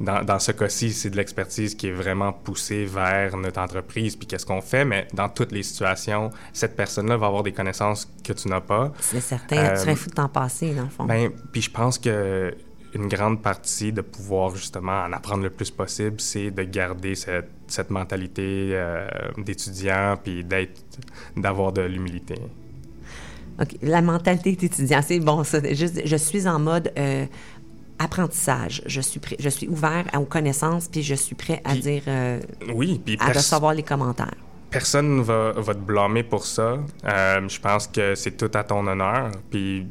[0.00, 4.26] Dans, dans, ce cas-ci, c'est de l'expertise qui est vraiment poussée vers notre entreprise, puis
[4.26, 8.32] qu'est-ce qu'on fait, mais dans toutes les situations, cette personne-là va avoir des connaissances que
[8.32, 8.92] tu n'as pas.
[9.00, 11.04] C'est certain, tu serais euh, fou de t'en passer, dans le fond.
[11.04, 12.54] Ben, puis je pense que
[12.94, 17.50] une grande partie de pouvoir justement en apprendre le plus possible, c'est de garder cette,
[17.66, 19.06] cette mentalité euh,
[19.38, 20.82] d'étudiant puis d'être,
[21.36, 22.34] d'avoir de l'humilité.
[23.60, 23.76] OK.
[23.82, 25.60] La mentalité d'étudiant, c'est bon, ça.
[25.72, 27.26] Juste, je suis en mode euh,
[28.00, 28.82] apprentissage.
[28.86, 32.02] Je suis, je suis ouvert aux connaissances, puis je suis prêt à dire.
[32.08, 32.40] Euh,
[32.74, 34.34] oui, puis à recevoir les commentaires
[34.70, 36.78] personne ne va, va, te blâmer pour ça.
[37.04, 39.30] Euh, je pense que c'est tout à ton honneur.
[39.50, 39.86] Puis,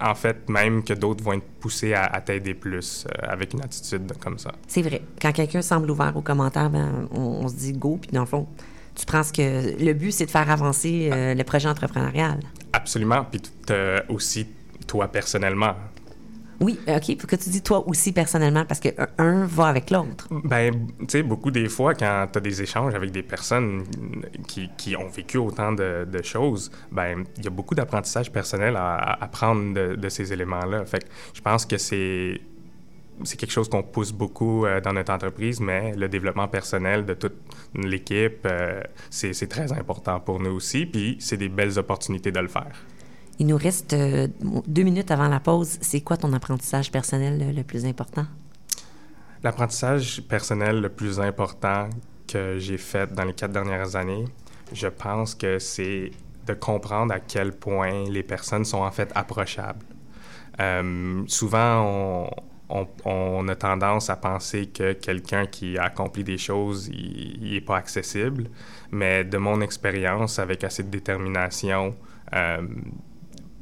[0.00, 4.12] en fait, même que d'autres vont être poussés à, t'aider plus euh, avec une attitude
[4.20, 4.52] comme ça.
[4.68, 5.02] C'est vrai.
[5.20, 8.46] Quand quelqu'un semble ouvert aux commentaires, ben, on, se dit go, puis dans le fond,
[8.94, 12.40] tu penses que le but, c'est de faire avancer euh, le projet entrepreneurial.
[12.72, 13.26] Absolument.
[13.30, 13.40] Puis
[14.08, 14.46] aussi,
[14.86, 15.74] toi, personnellement.
[16.60, 17.16] Oui, OK.
[17.16, 18.88] Que tu dis toi aussi personnellement, parce que
[19.18, 20.28] un va avec l'autre.
[20.30, 23.84] Ben, tu sais, beaucoup des fois, quand tu as des échanges avec des personnes
[24.46, 29.22] qui, qui ont vécu autant de, choses, ben, il y a beaucoup d'apprentissage personnel à,
[29.22, 30.84] apprendre de, de, ces éléments-là.
[30.84, 32.40] Fait que je pense que c'est
[33.24, 37.14] c'est quelque chose qu'on pousse beaucoup euh, dans notre entreprise, mais le développement personnel de
[37.14, 37.36] toute
[37.74, 42.48] l'équipe, euh, c'est très important pour nous aussi, puis c'est des belles opportunités de le
[42.48, 42.72] faire.
[43.38, 44.28] Il nous reste euh,
[44.66, 45.78] deux minutes avant la pause.
[45.80, 48.26] C'est quoi ton apprentissage personnel le, plus important?
[49.42, 51.88] L'apprentissage personnel le plus important
[52.28, 54.24] que j'ai fait dans les quatre dernières années,
[54.72, 56.10] je pense que c'est
[56.46, 59.84] de comprendre à quel point les personnes sont en fait approchables.
[60.60, 62.30] Euh, souvent,
[63.04, 68.44] on, a tendance à penser que quelqu'un qui a accompli des choses, n'est pas accessible.
[68.90, 71.94] Mais de mon expérience, avec assez de détermination,
[72.34, 72.62] euh,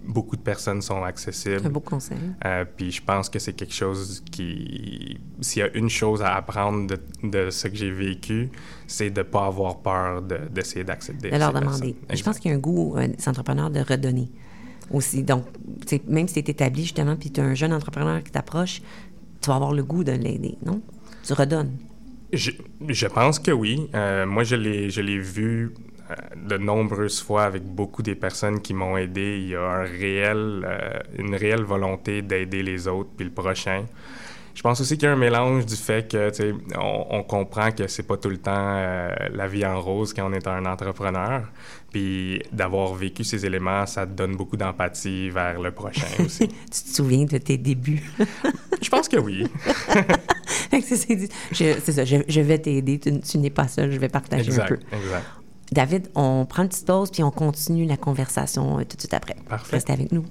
[0.05, 1.63] beaucoup de personnes sont accessibles.
[1.65, 2.19] Un beau conseil.
[2.45, 5.19] Euh, puis je pense que c'est quelque chose qui...
[5.41, 8.51] S'il y a une chose à apprendre de, de ce que j'ai vécu,
[8.87, 11.97] c'est de ne pas avoir peur d'essayer d'accéder de leur demander.
[12.13, 14.31] Je pense qu'il y a un goût euh, des entrepreneurs de redonner
[14.91, 15.23] aussi.
[15.23, 15.45] Donc,
[16.09, 18.83] même si tu es établi justement, puis tu as un jeune entrepreneur qui t'approche,
[19.41, 20.83] tu vas avoir le goût de l'aider, non?
[21.25, 21.77] Tu redonnes.
[22.33, 22.51] Je,
[22.89, 23.89] je pense que oui.
[23.95, 25.73] Euh, moi, je l'ai vu
[26.37, 29.39] de nombreuses fois avec beaucoup des personnes qui m'ont aidé.
[29.41, 33.85] Il y a un réel, euh, une réelle volonté d'aider les autres puis le prochain.
[34.55, 36.31] Je pense aussi qu'il y a un mélange du fait que,
[36.77, 40.29] on, on, comprend que c'est pas tout le temps euh, la vie en rose quand
[40.29, 41.45] on est un entrepreneur.
[41.91, 46.49] Puis d'avoir vécu ces éléments, ça te donne beaucoup d'empathie vers le prochain aussi.
[46.49, 48.03] tu te souviens de tes débuts?
[48.83, 49.47] je pense que oui.
[50.71, 52.99] c'est ça, je, je vais t'aider.
[52.99, 54.79] Tu, n'es pas seul, je vais partager un peu.
[54.93, 55.25] Exact.
[55.73, 59.15] David, on prend une petite pause puis on continue la conversation euh, tout de suite
[59.15, 59.37] après.
[59.49, 59.77] Parfait.
[59.77, 60.25] Restez avec nous.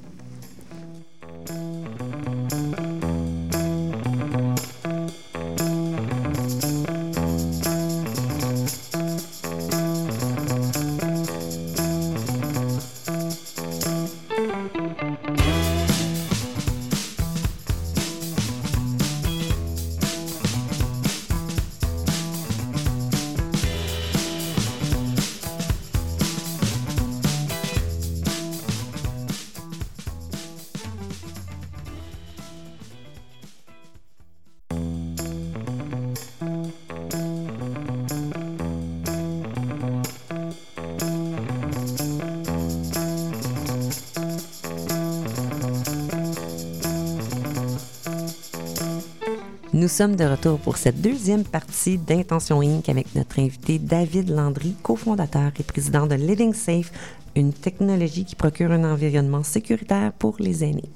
[49.80, 52.90] Nous sommes de retour pour cette deuxième partie d'Intention Inc.
[52.90, 56.92] avec notre invité David Landry, cofondateur et président de Living Safe,
[57.38, 60.90] une technologie qui procure un environnement sécuritaire pour les aînés.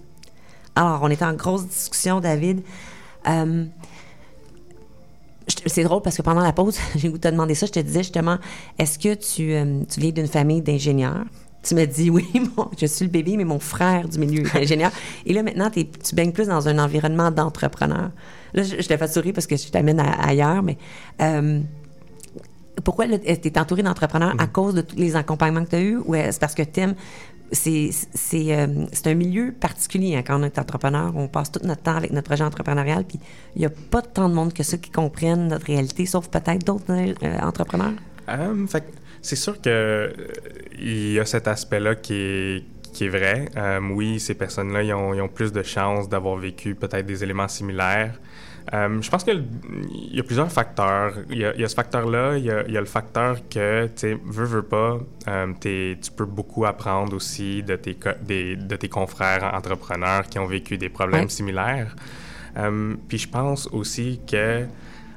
[0.75, 2.61] Alors, on est en grosse discussion, David.
[3.29, 3.63] Euh,
[5.65, 7.67] c'est drôle parce que pendant la pause, j'ai goûté te demander ça.
[7.67, 8.37] Je te disais justement,
[8.77, 11.23] est-ce que tu, euh, viens d'une famille d'ingénieurs?
[11.63, 12.27] Tu m'as dit oui,
[12.77, 14.91] je suis le bébé, mais mon frère du milieu est ingénieur.
[15.25, 18.09] Et là, maintenant, tu baignes plus dans un environnement d'entrepreneur.
[18.53, 20.77] Là, je, t'ai fait sourire parce que je t'amène ailleurs, mais
[21.21, 21.59] euh,
[22.83, 24.51] pourquoi tu es entouré d'entrepreneurs à mm.
[24.51, 26.95] cause de tous les accompagnements que tu as eus ou est-ce parce que tu aimes
[27.53, 27.91] c'est
[28.33, 31.13] euh, c'est un milieu particulier hein, quand on est entrepreneur.
[31.15, 33.19] On passe tout notre temps avec notre projet entrepreneurial, puis
[33.55, 36.65] il n'y a pas tant de monde que ceux qui comprennent notre réalité, sauf peut-être
[36.65, 37.93] d'autres euh, entrepreneurs?
[39.21, 40.13] c'est sûr que
[40.79, 42.63] il y a cet aspect-là qui est,
[42.93, 43.49] qui est vrai.
[43.91, 47.47] oui, ces personnes-là, ils ont, ils ont, plus de chances d'avoir vécu peut-être des éléments
[47.47, 48.19] similaires.
[48.71, 49.45] Euh, je pense qu'il
[50.11, 51.13] y a plusieurs facteurs.
[51.29, 54.63] Il y a, ce facteur-là, il, y a, le facteur que, tu sais, veux, veux
[54.63, 60.45] pas, euh, tu peux beaucoup apprendre aussi de tes, de tes confrères entrepreneurs qui ont
[60.45, 61.95] vécu des problèmes similaires.
[62.57, 64.65] Euh, puis je pense aussi que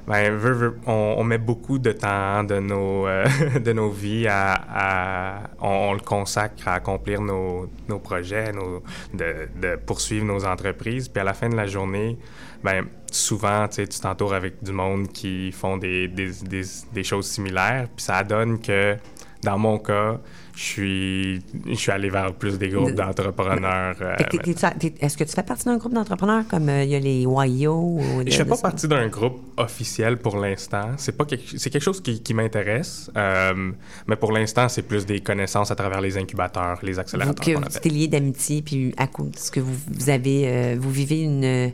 [0.06, 0.38] Ben,
[0.86, 3.06] on, met beaucoup de temps de nos,
[3.60, 5.50] de nos vies à...
[5.60, 11.08] on, le consacre à accomplir nos, nos projets, nos, de, de, poursuivre nos entreprises.
[11.08, 12.16] Puis à la fin de la journée,
[12.62, 17.88] ben, souvent, tu t'entoures avec du monde qui font des, des, des, des choses similaires.
[17.94, 18.96] Puis ça donne que,
[19.42, 20.18] dans mon cas,
[20.56, 23.94] je suis, je suis allé vers plus des groupes d'entrepreneurs.
[24.00, 27.22] Euh, est-ce que tu fais partie d'un groupe d'entrepreneurs comme euh, il y a les
[27.22, 27.98] YO?
[28.00, 30.92] je ne fais pas partie d'un groupe officiel pour l'instant.
[30.96, 33.70] C'est quelque, quelque chose qui, qui m'intéresse, euh,
[34.06, 37.60] mais pour l'instant, c'est plus des connaissances à travers les incubateurs, les accélérateurs.
[37.60, 40.90] Donc, tu es lié d'amitié, puis à cause de ce que vous, vous avez, vous
[40.90, 41.72] vivez une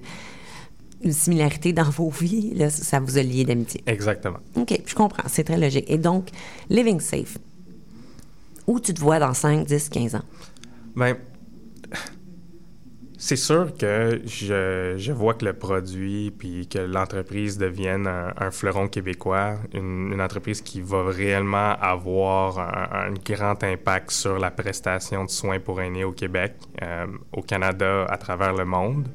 [1.04, 3.82] une similarité dans vos vies, là, ça vous a lié d'amitié.
[3.86, 4.38] Exactement.
[4.56, 5.28] OK, je comprends.
[5.28, 5.84] C'est très logique.
[5.88, 6.28] Et donc,
[6.70, 7.38] Living Safe,
[8.66, 10.24] où tu te vois dans 5, 10, 15 ans?
[10.94, 11.16] Bien,
[13.24, 18.88] c'est sûr que je, je, vois que le produit puis que l'entreprise devienne un, fleuron
[18.88, 25.60] québécois, une, entreprise qui va réellement avoir un, grand impact sur la prestation de soins
[25.60, 29.06] pour aînés au Québec, euh, au Canada, à travers le monde.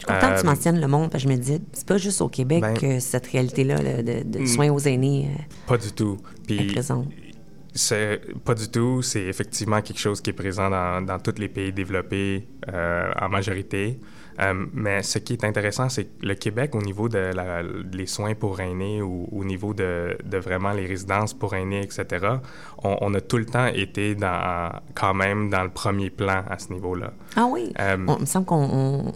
[0.00, 1.86] Je suis contente que tu euh, mentionnes le monde, parce que je me dis, c'est
[1.86, 5.28] pas juste au Québec ben, que cette réalité-là de, de, soins aux aînés.
[5.30, 6.18] Euh, pas du tout.
[6.46, 6.74] Puis,
[7.74, 9.02] c'est pas du tout.
[9.02, 13.28] C'est effectivement quelque chose qui est présent dans, dans tous les pays développés euh, en
[13.28, 14.00] majorité.
[14.40, 18.06] Euh, mais ce qui est intéressant, c'est que le Québec, au niveau de la, les
[18.06, 22.26] soins pour aînés ou au niveau de, de, vraiment les résidences pour aînés, etc.,
[22.82, 26.58] on, on, a tout le temps été dans, quand même dans le premier plan à
[26.58, 27.12] ce niveau-là.
[27.36, 27.72] Ah oui?
[27.78, 29.12] Euh, on, il me semble qu'on on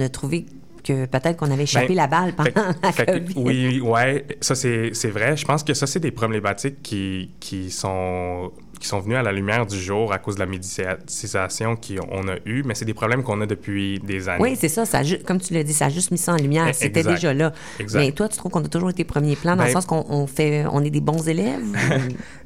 [0.00, 0.46] a trouvé
[0.86, 3.34] que peut-être qu'on avait échappé ben, la balle pendant la COVID.
[3.36, 5.36] Oui, ouais, ça c'est vrai.
[5.36, 9.32] Je pense que ça, c'est des problématiques qui, qui sont qui sont venues à la
[9.32, 13.22] lumière du jour à cause de la médiatisation qu'on a eue, mais c'est des problèmes
[13.22, 14.42] qu'on a depuis des années.
[14.42, 15.00] Oui, c'est ça, ça.
[15.26, 16.74] Comme tu l'as dit, ça a juste mis ça en lumière.
[16.74, 17.52] C'était déjà là.
[17.94, 20.26] Mais toi, tu trouves qu'on a toujours été premier plan dans le ben sens qu'on
[20.26, 21.64] fait, on est des bons élèves?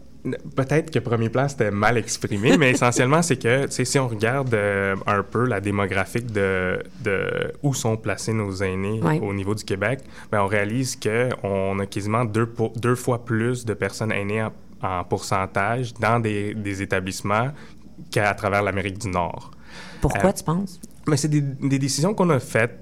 [0.55, 4.97] Peut-être que premier plan, c'était mal exprimé, mais essentiellement, c'est que si on regarde euh,
[5.07, 10.01] un peu la démographique de, de, où sont placés nos aînés au niveau du Québec,
[10.31, 15.93] bien, on réalise qu'on a quasiment deux, deux fois plus de personnes aînées en, pourcentage
[15.95, 17.49] dans des, des établissements
[18.11, 19.51] qu'à travers l'Amérique du Nord.
[20.01, 20.81] Pourquoi, euh, tu penses?
[21.07, 22.79] Mais c'est des, des, décisions qu'on a faites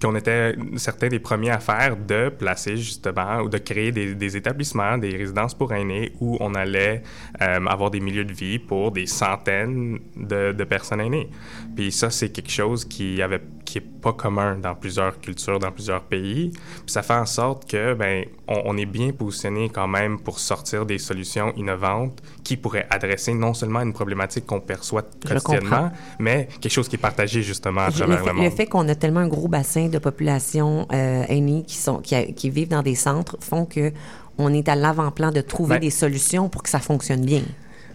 [0.00, 4.36] qu'on était certains des premiers à faire de placer justement ou de créer des, des
[4.36, 7.02] établissements, des résidences pour aînés où on allait
[7.42, 11.28] euh, avoir des milieux de vie pour des centaines de, de personnes aînées.
[11.76, 15.70] Puis ça, c'est quelque chose qui avait qui est pas commun dans plusieurs cultures, dans
[15.70, 16.50] plusieurs pays.
[16.50, 20.40] Puis ça fait en sorte que ben on, on, est bien positionné quand même pour
[20.40, 26.48] sortir des solutions innovantes qui pourraient adresser non seulement une problématique qu'on perçoit quotidiennement, mais
[26.60, 28.44] quelque chose qui est partagé justement à travers le, monde.
[28.44, 32.34] Le fait qu'on a tellement un gros bassin de population euh, aînée qui, sont, qui,
[32.34, 33.92] qui, vivent dans des centres font que
[34.38, 37.42] on est à l'avant-plan de trouver ben des solutions pour que ça fonctionne bien.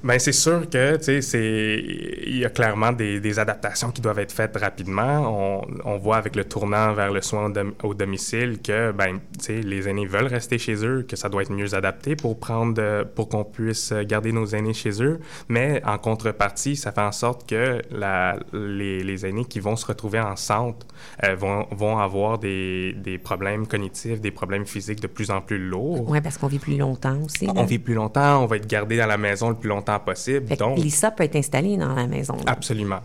[0.05, 1.83] Bien, c'est sûr que, tu sais,
[2.27, 5.23] il y a clairement des, des, adaptations qui doivent être faites rapidement.
[5.25, 9.61] On, on voit avec le tournant vers le soin au domicile que, ben, tu sais,
[9.61, 13.29] les aînés veulent rester chez eux, que ça doit être mieux adapté pour prendre, pour
[13.29, 15.19] qu'on puisse garder nos aînés chez eux.
[15.49, 19.87] Mais en contrepartie, ça fait en sorte que la, les, les aînés qui vont se
[19.87, 20.85] retrouver en centre
[21.23, 25.57] euh, vont, vont avoir des, des, problèmes cognitifs, des problèmes physiques de plus en plus
[25.57, 26.07] lourds.
[26.07, 27.47] Oui, parce qu'on vit plus longtemps aussi.
[27.55, 30.55] On vit plus longtemps, on va être gardé dans la maison le plus longtemps possible.
[30.57, 30.77] donc...
[30.77, 32.35] Lisa peut être installée dans la maison.
[32.45, 33.01] Absolument.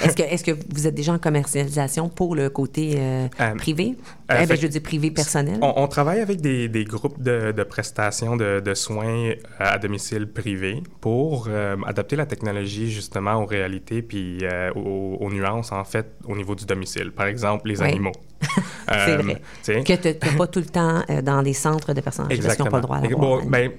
[0.00, 3.96] Est-ce que, est que vous êtes déjà en commercialisation pour le côté euh, euh, privé?
[4.30, 5.58] Euh, eh ben, je veux dire privé personnel.
[5.60, 10.82] On, travaille avec des, des groupes de, de prestations de, de, soins à domicile privé
[11.00, 11.48] pour
[11.86, 14.40] adapter la technologie justement aux réalités puis
[14.74, 17.10] aux, nuances en fait au niveau du domicile.
[17.12, 18.12] Par exemple, les animaux.
[18.88, 19.42] C'est vrai.
[19.84, 22.76] Que tu n'es pas tout le temps dans des centres de personnes qui n'ont pas
[22.76, 23.00] le droit.
[23.00, 23.72] Bon, ben,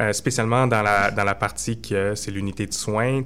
[0.00, 3.22] euh, spécialement dans la, dans la partie que c'est l'unité de soins,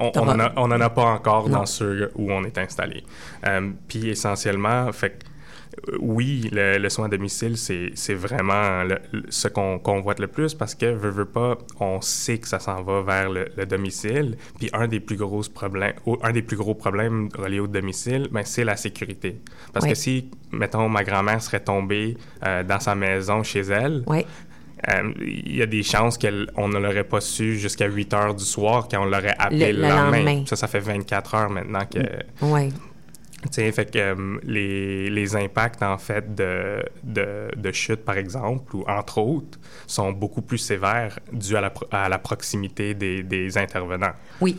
[0.00, 3.04] on n'en a, pas encore dans ceux où on est installé.
[3.46, 5.22] Euh, puis essentiellement, fait
[5.88, 8.84] euh, oui, le, soin à domicile, c'est vraiment
[9.28, 12.82] ce qu'on convoite le plus parce que, veut, veut pas, on sait que ça s'en
[12.82, 14.38] va vers le, domicile.
[14.58, 18.44] Puis un des plus gros problèmes, un des plus gros problèmes reliés au domicile, ben,
[18.46, 19.40] c'est la sécurité.
[19.74, 24.22] Parce que si, mettons, ma grand-mère serait tombée dans sa maison chez elle, euh,
[25.20, 28.88] il y a des chances qu'on ne l'aurait pas su jusqu'à 8 heures du soir
[28.90, 30.44] quand on l'aurait appelé le, lendemain.
[30.46, 32.00] Ça, ça fait 24 heures maintenant que...
[32.40, 32.72] Oui.
[33.50, 38.74] sais, fait que euh, les, les, impacts, en fait, de, de, de, chute, par exemple,
[38.74, 43.56] ou entre autres, sont beaucoup plus sévères dus à la, à la proximité des, des
[43.58, 44.14] intervenants.
[44.40, 44.56] Oui.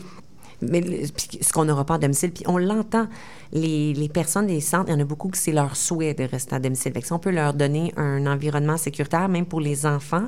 [0.68, 2.32] Mais ce qu'on n'aura pas à domicile.
[2.32, 3.08] Puis on l'entend,
[3.52, 6.24] les, les, personnes des centres, il y en a beaucoup que c'est leur souhait de
[6.24, 6.92] rester à domicile.
[6.92, 10.26] Fait que si on peut leur donner un environnement sécuritaire, même pour les enfants,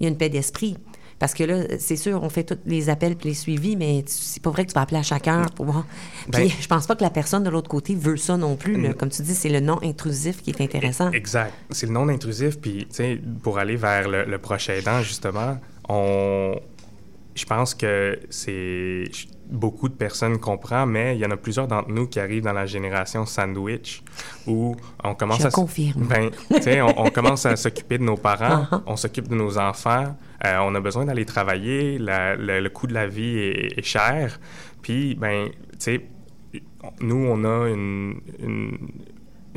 [0.00, 0.76] il y a une paix d'esprit.
[1.18, 4.42] Parce que là, c'est sûr, on fait tous les appels et les suivis, mais c'est
[4.42, 5.84] pas vrai que tu vas appeler à chaque heure pour voir.
[6.30, 8.76] Puis ben, je pense pas que la personne de l'autre côté veut ça non plus.
[8.76, 8.94] Mm.
[8.94, 11.10] Comme tu dis, c'est le non intrusif qui est intéressant.
[11.10, 11.52] Exact.
[11.70, 12.60] C'est le non intrusif.
[12.60, 15.58] Puis, tu sais, pour aller vers le, le prochain aidant, justement,
[15.88, 16.54] on,
[17.34, 19.04] je pense que c'est
[19.50, 22.52] beaucoup de personnes comprennent, mais il y en a plusieurs d'entre nous qui arrivent dans
[22.52, 24.02] la génération sandwich
[24.46, 26.06] où on commence Je à confirme.
[26.06, 28.82] Ben, on, on, commence à s'occuper de nos parents, uh-huh.
[28.86, 33.06] on s'occupe de nos enfants, euh, on a besoin d'aller travailler, le, coût de la
[33.06, 34.38] vie est, cher,
[34.82, 36.06] puis ben, tu sais,
[37.00, 38.78] nous on a une, une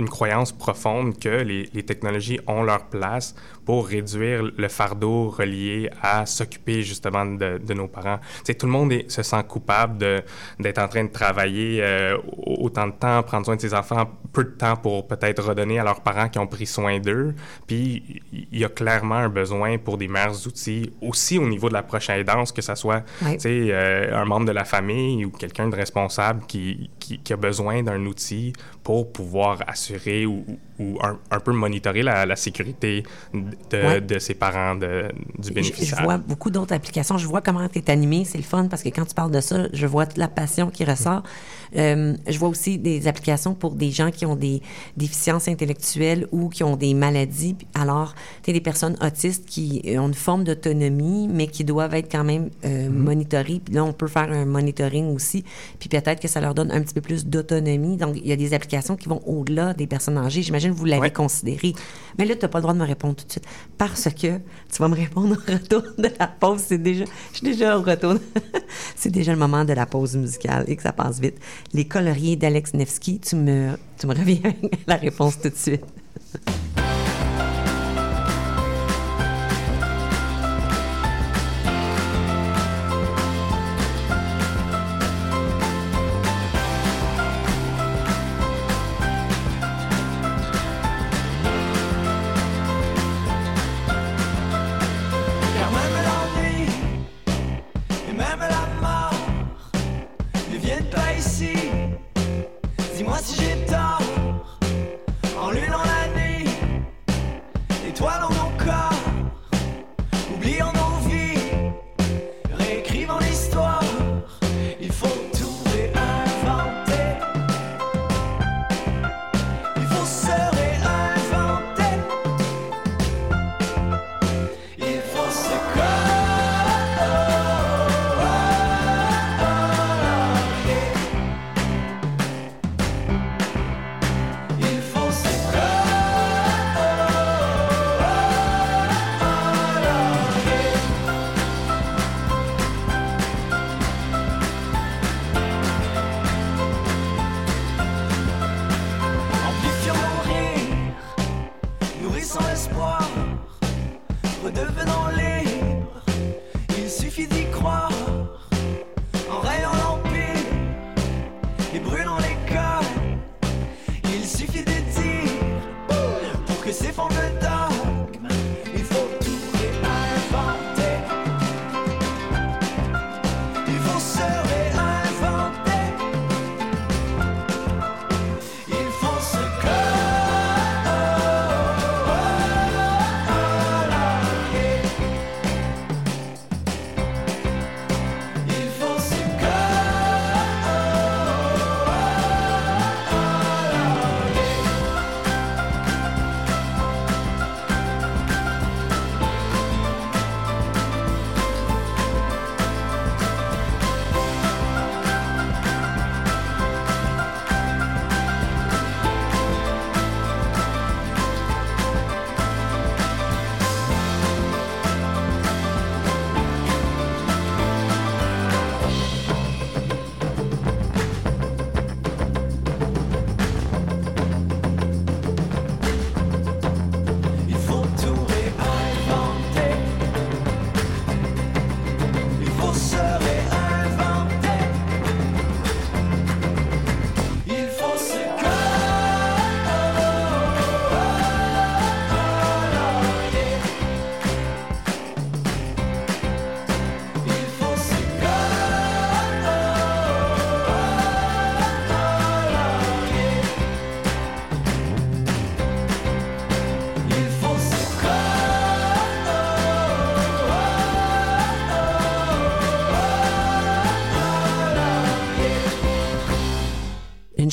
[0.09, 3.35] croyance profonde que les, les, technologies ont leur place
[3.65, 8.19] pour réduire le fardeau relié à s'occuper justement de, de, nos parents.
[8.43, 10.23] Tu tout le monde est, se sent coupable
[10.59, 14.43] d'être en train de travailler euh, autant de temps, prendre soin de ses enfants, peu
[14.43, 17.33] de temps pour peut-être redonner à leurs parents qui ont pris soin d'eux.
[17.67, 21.73] Puis il y a clairement un besoin pour des meilleurs outils, aussi au niveau de
[21.73, 23.03] la prochaine aidance, que ce soit
[23.45, 27.83] euh, un membre de la famille ou quelqu'un de responsable qui, qui, qui a besoin
[27.83, 29.90] d'un outil pour pouvoir assurer
[30.27, 33.03] ou, ou un, peu monitorer la, la sécurité
[33.33, 35.99] de, de, ses parents, de, du bénéficiaire.
[35.99, 37.17] Je, vois beaucoup d'autres applications.
[37.17, 38.25] Je vois comment tu es animé.
[38.25, 40.69] C'est le fun parce que quand tu parles de ça, je vois toute la passion
[40.69, 41.23] qui ressort.
[41.77, 44.61] Euh, je vois aussi des applications pour des gens qui ont des
[44.97, 47.55] déficiences intellectuelles ou qui ont des maladies.
[47.73, 48.13] Alors,
[48.43, 52.23] tu es des personnes autistes qui ont une forme d'autonomie, mais qui doivent être quand
[52.23, 52.91] même euh, mm-hmm.
[52.91, 53.61] monitorées.
[53.63, 55.43] Puis là, on peut faire un monitoring aussi.
[55.79, 57.97] Puis peut-être que ça leur donne un petit peu plus d'autonomie.
[57.97, 60.41] Donc, il y a des applications qui vont au-delà des personnes âgées.
[60.41, 61.73] J'imagine vous l'avez considéré.
[62.17, 63.45] Mais là, tu n'as pas le droit de me répondre tout de suite
[63.77, 66.61] parce que tu vas me répondre au retour de la pause.
[66.67, 68.15] C'est déjà, je suis déjà au retour.
[68.95, 71.37] C'est déjà le moment de la pause musicale et que ça passe vite.
[71.73, 74.53] Les coloriers d'Alex Nevsky, tu me, tu me reviens
[74.87, 75.83] la réponse tout de suite.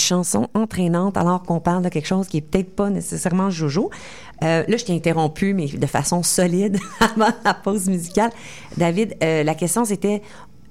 [0.09, 3.91] Chanson entraînante alors qu'on parle de quelque chose qui est peut-être pas nécessairement Jojo.
[4.43, 8.31] Euh, là, je t'ai interrompu, mais de façon solide avant la pause musicale.
[8.77, 10.23] David, euh, la question c'était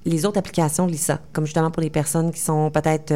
[0.05, 3.13] les autres applications de l'ISA, comme justement pour les personnes qui sont peut-être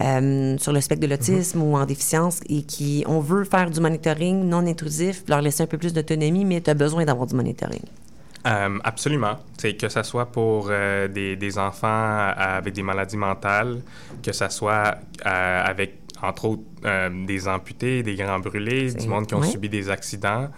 [0.00, 3.80] euh, sur le spectre de l'autisme ou en déficience et qui, on veut faire du
[3.80, 7.34] monitoring non intrusif, leur laisser un peu plus d'autonomie, mais tu as besoin d'avoir du
[7.34, 7.82] monitoring.
[8.46, 9.38] Euh, absolument.
[9.60, 13.82] Que ce soit pour euh, des, des, enfants avec des maladies mentales,
[14.22, 16.62] que ce soit euh, avec, entre autres,
[17.26, 20.48] des amputés, des grands brûlés, du monde qui ont subi des accidents.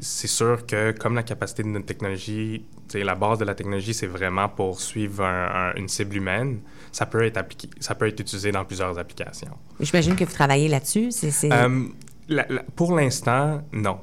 [0.00, 2.62] c'est sûr que comme la capacité de notre technologie,
[2.94, 5.24] la base de la technologie, c'est vraiment pour suivre
[5.76, 6.60] une cible humaine,
[6.92, 9.56] ça peut être appliqué, ça peut être utilisé dans plusieurs applications.
[9.80, 11.10] J'imagine que vous travaillez là-dessus.
[12.76, 14.00] Pour l'instant, non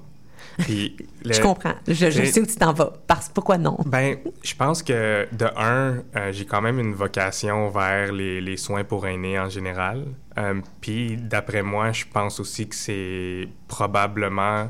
[0.67, 1.73] je comprends.
[1.87, 2.93] Je, sais où tu t'en vas.
[3.07, 3.77] Parce, pourquoi non?
[3.85, 8.57] Ben, je pense que, de un, euh, j'ai quand même une vocation vers les, les,
[8.57, 10.05] soins pour aînés en général.
[10.37, 14.69] Euh, puis, d'après moi, je pense aussi que c'est probablement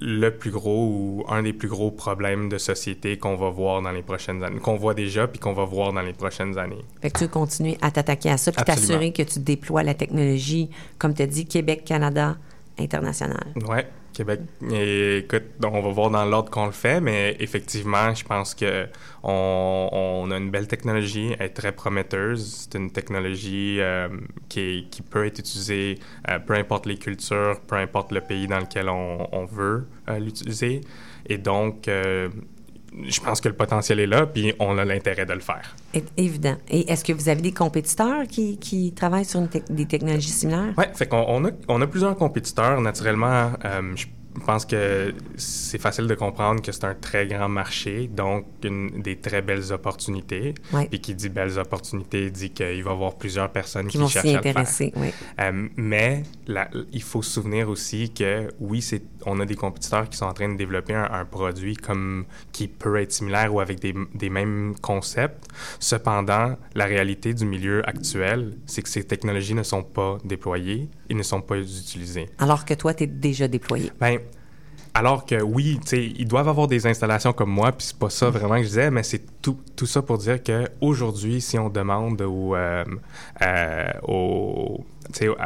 [0.00, 3.90] le plus gros ou un des plus gros problèmes de société qu'on va voir dans
[3.90, 6.84] les prochaines années, qu'on voit déjà puis qu'on va voir dans les prochaines années.
[7.02, 9.94] Fait que tu veux continuer à t'attaquer à ça puis t'assurer que tu déploies la
[9.94, 12.36] technologie, comme tu as dit, Québec, Canada,
[12.78, 13.52] international.
[13.68, 13.78] Oui,
[14.18, 14.40] Québec.
[14.72, 18.88] Et, écoute, on va voir dans l'ordre qu'on le fait, mais effectivement, je pense que
[19.22, 22.68] on, a une belle technologie, elle est très prometteuse.
[22.68, 24.08] C'est une technologie euh,
[24.48, 28.88] qui, peut être utilisée euh, peu importe les cultures, peu importe le pays dans lequel
[28.88, 30.80] on, on veut euh, l'utiliser.
[31.28, 31.88] Et donc,
[33.06, 35.76] je pense que le potentiel est là, puis on a l'intérêt de le faire.
[36.16, 36.56] Évident.
[36.68, 40.74] Et est-ce que vous avez des compétiteurs qui, qui travaillent sur des technologies similaires?
[40.76, 42.80] Oui, fait qu'on on a, on a, plusieurs compétiteurs.
[42.80, 44.06] Naturellement, euh, je
[44.44, 49.16] pense que c'est facile de comprendre que c'est un très grand marché, donc une, des
[49.16, 50.54] très belles opportunités.
[50.92, 54.26] Et qui dit belles opportunités dit qu'il va y avoir plusieurs personnes qui, vont cherchent
[54.26, 54.90] à le faire.
[54.96, 55.10] Oui.
[55.40, 56.22] Euh, mais
[56.92, 60.32] il faut se souvenir aussi que oui, c'est, on a des compétiteurs qui sont en
[60.32, 64.74] train de développer un, produit comme qui peut être similaire ou avec des, des mêmes
[64.80, 65.46] concepts.
[65.78, 71.14] Cependant, la réalité du milieu actuel, c'est que ces technologies ne sont pas déployées et
[71.14, 72.28] ne sont pas utilisées.
[72.38, 73.92] Alors que toi, tu es déjà déployé.
[74.00, 74.18] Bien,
[74.98, 78.56] alors que oui, ils doivent avoir des installations comme moi, puis c'est pas ça vraiment
[78.56, 82.56] que je disais, mais c'est tout, tout, ça pour dire qu'aujourd'hui, si on demande aux,
[82.56, 82.84] euh,
[83.42, 84.84] euh, aux,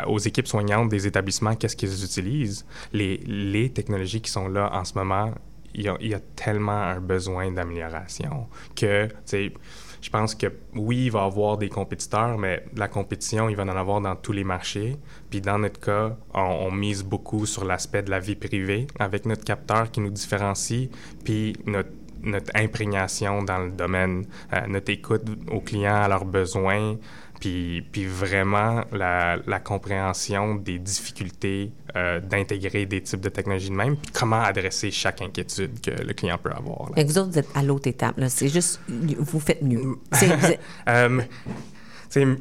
[0.06, 4.94] aux, équipes soignantes des établissements qu'est-ce qu'ils utilisent, les, technologies qui sont là en ce
[4.94, 5.32] moment,
[5.74, 8.46] il y a, tellement un besoin d'amélioration
[8.76, 13.56] que, je pense que oui, il va y avoir des compétiteurs, mais la compétition, il
[13.56, 14.96] va en avoir dans tous les marchés.
[15.30, 19.44] Puis dans notre cas, on, mise beaucoup sur l'aspect de la vie privée avec notre
[19.44, 20.88] capteur qui nous différencie,
[21.24, 21.90] puis notre
[22.22, 26.96] notre imprégnation dans le domaine, euh, notre écoute aux clients, à leurs besoins,
[27.42, 33.74] puis, puis vraiment la, la, compréhension des difficultés euh, d'intégrer des types de technologies de
[33.74, 36.92] même, puis comment adresser chaque inquiétude que le client peut avoir.
[36.94, 37.02] Là.
[37.02, 38.14] vous autres, vous êtes à l'autre étape.
[38.28, 39.98] C'est juste, vous faites mieux.
[40.88, 41.20] euh,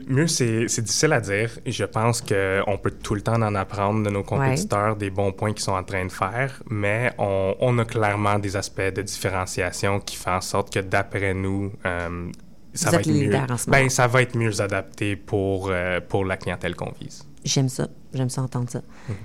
[0.08, 1.50] mieux, c'est difficile à dire.
[1.66, 5.54] Je pense qu'on peut tout le temps en apprendre de nos compétiteurs des bons points
[5.54, 10.00] qu'ils sont en train de faire, mais on, on, a clairement des aspects de différenciation
[10.00, 12.30] qui font en sorte que, d'après nous, euh,
[12.74, 13.32] ça va être mieux.
[13.68, 17.26] Ben, ça va être mieux adapté pour, euh, pour la clientèle qu'on vise.
[17.44, 17.88] J'aime ça.
[18.14, 18.82] J'aime ça entendre ça.
[19.10, 19.16] Mhm.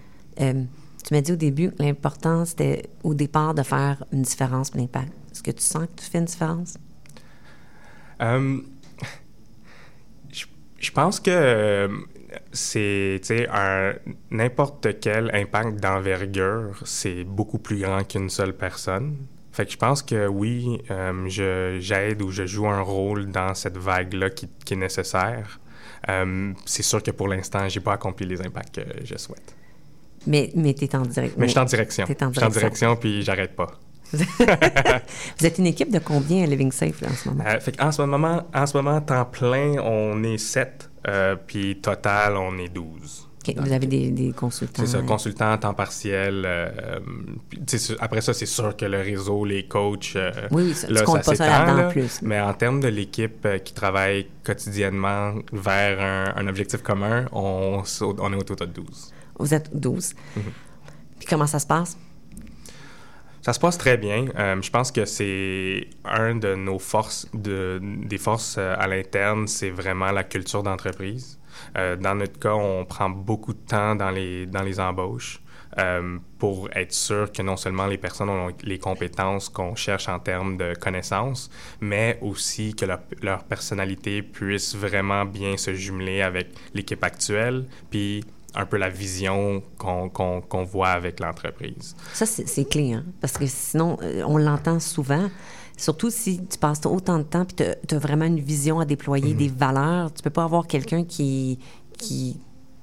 [0.41, 0.65] Euh,
[1.05, 4.81] tu m'as dit au début que l'important, c'était au départ de faire une différence pour
[4.81, 5.13] l'impact.
[5.33, 6.79] Est-ce que tu sens que tu fais une différence?
[10.79, 11.89] Je pense que euh,
[12.53, 13.21] c'est,
[14.31, 19.17] n'importe quel impact d'envergure, c'est beaucoup plus grand qu'une seule personne.
[19.57, 23.55] Fait que je pense que oui, euh, je, j'aide ou je joue un rôle dans
[23.55, 25.59] cette vague-là qui, est nécessaire.
[26.11, 29.57] Euh, c'est sûr que pour l'instant, j'ai pas accompli les impacts que je souhaite.
[30.27, 31.39] Mais, mais tu es en direction.
[31.41, 32.05] Mais je suis en direction.
[32.07, 33.69] Je suis en direction, puis j'arrête pas.
[34.13, 37.45] Vous êtes une équipe de combien à Living Safe en ce moment?
[37.47, 42.37] Euh, en, ce moment en ce moment, temps plein, on est 7, euh, puis total,
[42.37, 43.27] on est 12.
[43.57, 44.83] Vous avez des, des consultants.
[44.85, 46.45] C'est ça, consultants, temps partiel.
[46.47, 46.99] Euh,
[48.01, 50.17] après ça, c'est sûr que le réseau, les coachs,
[50.51, 52.23] oui, ça, là, ça, pas ça plus.
[52.23, 58.37] Mais en termes de l'équipe qui travaille quotidiennement vers un, objectif commun, on, on est
[58.37, 59.13] autour de 12.
[59.39, 60.13] Vous êtes 12.
[60.13, 60.41] Mm-hmm.
[61.19, 61.97] Puis comment ça se passe?
[63.47, 64.27] Ça se passe très bien.
[64.37, 69.47] Euh, je pense que c'est un de nos forces, de, des forces euh, à l'interne,
[69.47, 71.39] c'est vraiment la culture d'entreprise.
[71.75, 75.41] Dans notre cas, on prend beaucoup de temps dans les, dans les embauches.
[75.79, 80.19] Euh, pour être sûr que non seulement les personnes ont les compétences qu'on cherche en
[80.19, 81.51] termes de connaissances,
[81.83, 82.87] mais aussi que
[83.23, 89.63] leur, personnalité puisse vraiment bien se jumeler avec l'équipe actuelle, puis un peu la vision
[89.77, 91.95] qu'on voit avec l'entreprise.
[92.15, 93.05] Ça, c'est clé, hein?
[93.21, 95.29] parce que sinon, euh, on l'entend souvent.
[95.77, 99.35] Surtout si tu passes autant de temps puis tu as, vraiment une vision à déployer,
[99.35, 99.37] mm-hmm.
[99.37, 100.13] des valeurs.
[100.13, 101.59] Tu peux pas avoir quelqu'un qui,
[101.99, 102.39] qui,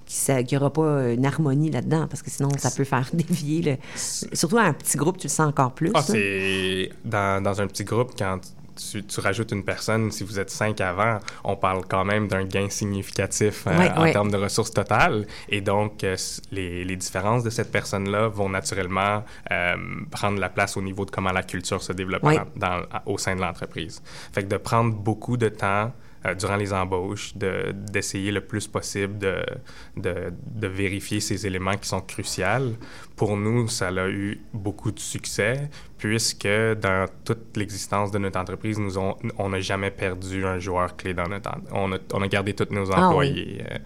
[0.05, 3.61] qu'il n'y aura pas une harmonie là-dedans, parce que sinon, ça peut faire dévier.
[3.61, 3.77] Le...
[4.33, 5.91] Surtout à un petit groupe, tu le sens encore plus.
[5.93, 6.89] Ah, c'est...
[7.03, 8.39] Dans, dans, un petit groupe, quand
[8.75, 12.43] tu, tu, rajoutes une personne, si vous êtes cinq avant, on parle quand même d'un
[12.43, 15.25] gain significatif euh, en termes de ressources totales.
[15.49, 16.15] Et donc, euh,
[16.51, 19.75] les, les, différences de cette personne-là vont naturellement euh,
[20.11, 22.23] prendre la place au niveau de comment la culture se développe
[22.55, 24.01] dans, au sein de l'entreprise.
[24.31, 25.91] Fait que de prendre beaucoup de temps
[26.25, 29.43] euh, durant les embauches, d'essayer le plus possible de,
[29.97, 32.75] de, de, vérifier ces éléments qui sont cruciaux.
[33.15, 38.77] Pour nous, ça a eu beaucoup de succès puisque dans toute l'existence de notre entreprise,
[38.79, 41.51] nous on n'a jamais perdu un joueur clé dans notre...
[41.71, 43.61] On a, on a gardé tous nos ah employés.
[43.69, 43.77] Euh.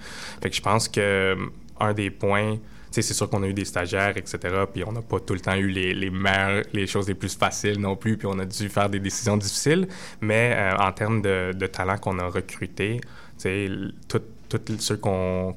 [0.41, 1.35] fait que je pense que
[1.79, 2.57] un des points
[2.91, 4.37] c'est sûr qu'on a eu des stagiaires, etc.,
[4.71, 7.35] puis on n'a pas tout le temps eu les, les meilleures, les choses les plus
[7.35, 9.87] faciles non plus, puis on a dû faire des décisions difficiles.
[10.21, 13.01] Mais euh, en termes de, de talent qu'on a recruté,
[13.37, 15.55] tous ceux qu'on,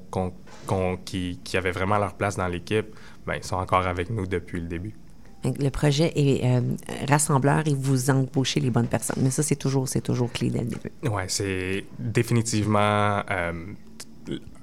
[1.04, 2.86] qui, qui, avaient vraiment leur place dans l'équipe,
[3.26, 4.94] ben, ils sont encore avec nous depuis le début.
[5.42, 6.60] Le projet est euh,
[7.08, 9.22] rassembleur et vous embauchez les bonnes personnes.
[9.22, 10.92] Mais ça, c'est toujours, c'est toujours clé dès le début.
[11.04, 13.52] Oui, c'est définitivement euh,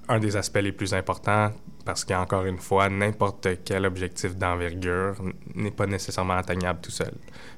[0.08, 1.52] un des aspects les plus importants
[1.88, 5.16] parce qu'encore une fois, n'importe quel objectif d'envergure
[5.56, 7.14] n'est pas nécessairement atteignable tout seul.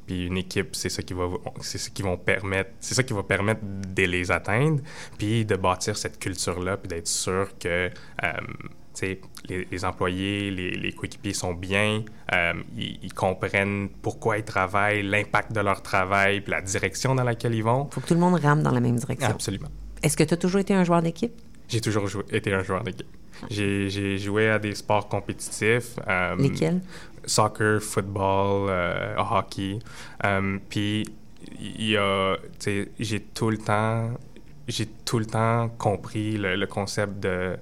[0.06, 1.28] Puis une équipe, c'est ça qui va,
[1.62, 4.82] c'est ce qui vont permettre, c'est ça qui va permettre de les atteindre,
[5.18, 7.90] puis de bâtir cette culture-là, puis d'être sûr que
[8.24, 8.32] euh,
[9.02, 9.20] les,
[9.72, 15.62] les, employés, les, les coéquipiers sont bien, euh, ils, comprennent pourquoi ils travaillent, l'impact de
[15.62, 17.88] leur travail, puis la direction dans laquelle ils vont.
[17.90, 19.32] Il faut que tout le monde rame dans la même direction.
[19.32, 19.70] Absolument.
[20.04, 21.34] Est-ce que tu as toujours été un joueur d'équipe?
[21.68, 23.08] J'ai toujours été un joueur d'équipe.
[23.50, 25.96] J'ai joué à des sports compétitifs.
[26.08, 26.82] Euh, Lesquels?
[27.26, 29.80] Soccer, football, euh, hockey.
[30.26, 31.08] Euh, puis,
[31.60, 32.38] il y a,
[33.00, 34.12] j'ai tout le temps,
[34.68, 37.58] j'ai tout le temps compris le, concept de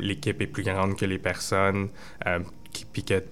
[0.00, 1.88] l'équipe est plus grande que les personnes,
[2.92, 3.22] puis que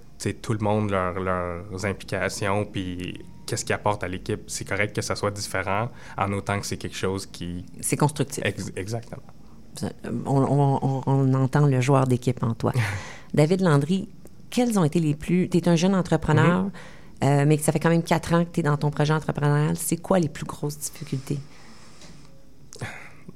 [0.42, 4.42] tout le monde, leur, leurs implications, puis qu'est-ce qu'ils apporte à l'équipe.
[4.46, 7.64] C'est correct que ça soit différent, en autant que c'est quelque chose qui...
[7.80, 8.44] C'est constructif.
[8.76, 9.22] exactement
[10.26, 12.72] on, entend le joueur d'équipe en toi.
[13.34, 14.08] David Landry,
[14.50, 15.48] quels ont été les plus...
[15.48, 17.24] Tu es un jeune entrepreneur, mm-hmm.
[17.24, 19.12] euh, mais que ça fait quand même quatre ans que tu es dans ton projet
[19.12, 19.76] entrepreneurial.
[19.76, 21.38] C'est quoi les plus grosses difficultés?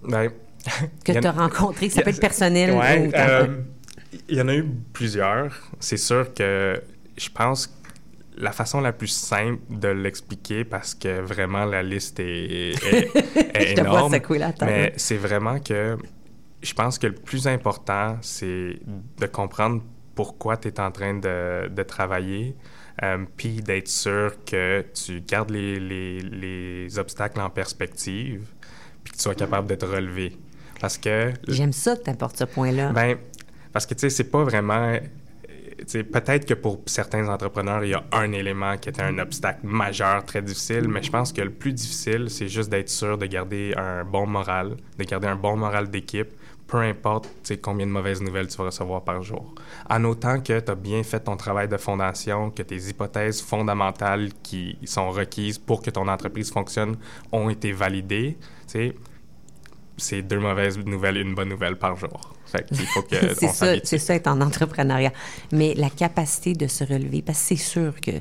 [0.02, 0.30] Ben,
[1.04, 2.80] que tu as rencontrées, ça peut être personnel ou...
[2.80, 3.60] Euh,
[4.28, 5.70] il y en a eu plusieurs.
[5.80, 6.80] C'est sûr que
[7.16, 7.72] je pense que
[8.36, 12.74] la façon la plus simple de l'expliquer, parce que vraiment la liste est,
[13.78, 14.16] énorme,
[14.62, 15.96] mais c'est vraiment que
[16.64, 18.78] je pense que le plus important, c'est
[19.18, 19.82] de comprendre
[20.14, 22.54] pourquoi tu es en train de, de travailler,
[23.02, 28.46] euh, puis d'être sûr que tu gardes les, les, les, obstacles en perspective,
[29.02, 30.36] puis que tu sois capable de te relever.
[30.80, 31.32] Parce que...
[31.48, 32.92] J'aime ça que tu apportes ce point-là.
[32.92, 33.16] Ben,
[33.72, 34.96] parce que, tu sais, c'est pas vraiment...
[36.12, 40.24] Peut-être que pour certains entrepreneurs, il y a un élément qui était un obstacle majeur,
[40.24, 43.74] très difficile, mais je pense que le plus difficile, c'est juste d'être sûr de garder
[43.76, 46.32] un bon moral, de garder un bon moral d'équipe,
[46.66, 47.28] peu importe
[47.62, 49.54] combien de mauvaises nouvelles tu vas recevoir par jour.
[49.88, 54.30] En autant que tu as bien fait ton travail de fondation, que tes hypothèses fondamentales
[54.42, 56.96] qui sont requises pour que ton entreprise fonctionne
[57.32, 58.38] ont été validées,
[59.96, 62.34] c'est deux mauvaises nouvelles, une bonne nouvelle par jour.
[62.70, 65.12] il faut que c'est ça, c'est ça être en entrepreneuriat.
[65.52, 68.12] Mais la capacité de se relever, parce que c'est sûr que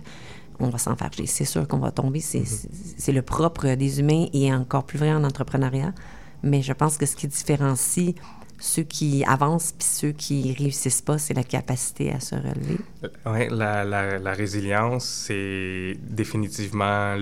[0.60, 4.84] on va s'enfarger, c'est sûr qu'on va tomber, c'est le propre des humains et encore
[4.84, 5.94] plus vrai en entrepreneuriat.
[6.44, 8.16] Mais je pense que ce qui différencie
[8.64, 12.78] ceux qui avancent puis ceux qui réussissent pas, c'est la capacité à se relever.
[13.26, 17.18] Oui, la, la, la, résilience, c'est définitivement,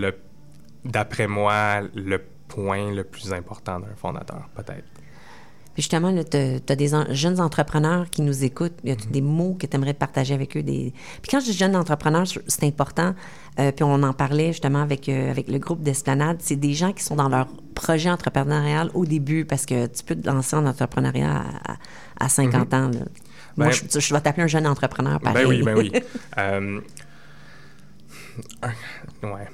[0.85, 4.87] d'après moi, le point le plus important d'un fondateur, peut-être.
[5.74, 8.76] Puis justement, tu as, des jeunes entrepreneurs qui nous écoutent.
[8.84, 9.11] Il y a mm-hmm.
[9.11, 10.63] des mots que tu aimerais partager avec eux?
[10.63, 10.93] Des...
[11.22, 13.15] Puis quand je dis jeunes entrepreneurs, c'est important.
[13.59, 16.38] Euh, puis on en parlait justement avec, euh, avec le groupe d'Esplanade.
[16.41, 20.15] C'est des gens qui sont dans leur projet entrepreneurial au début parce que tu peux
[20.15, 21.43] te lancer en entrepreneuriat
[22.19, 22.76] à, 50 mm-hmm.
[22.76, 22.91] ans.
[23.57, 25.45] Moi, ben je, je, vais t'appeler un jeune entrepreneur, pareil.
[25.45, 25.91] Ben oui, ben oui.
[26.38, 26.82] euh,
[29.24, 29.47] ouais.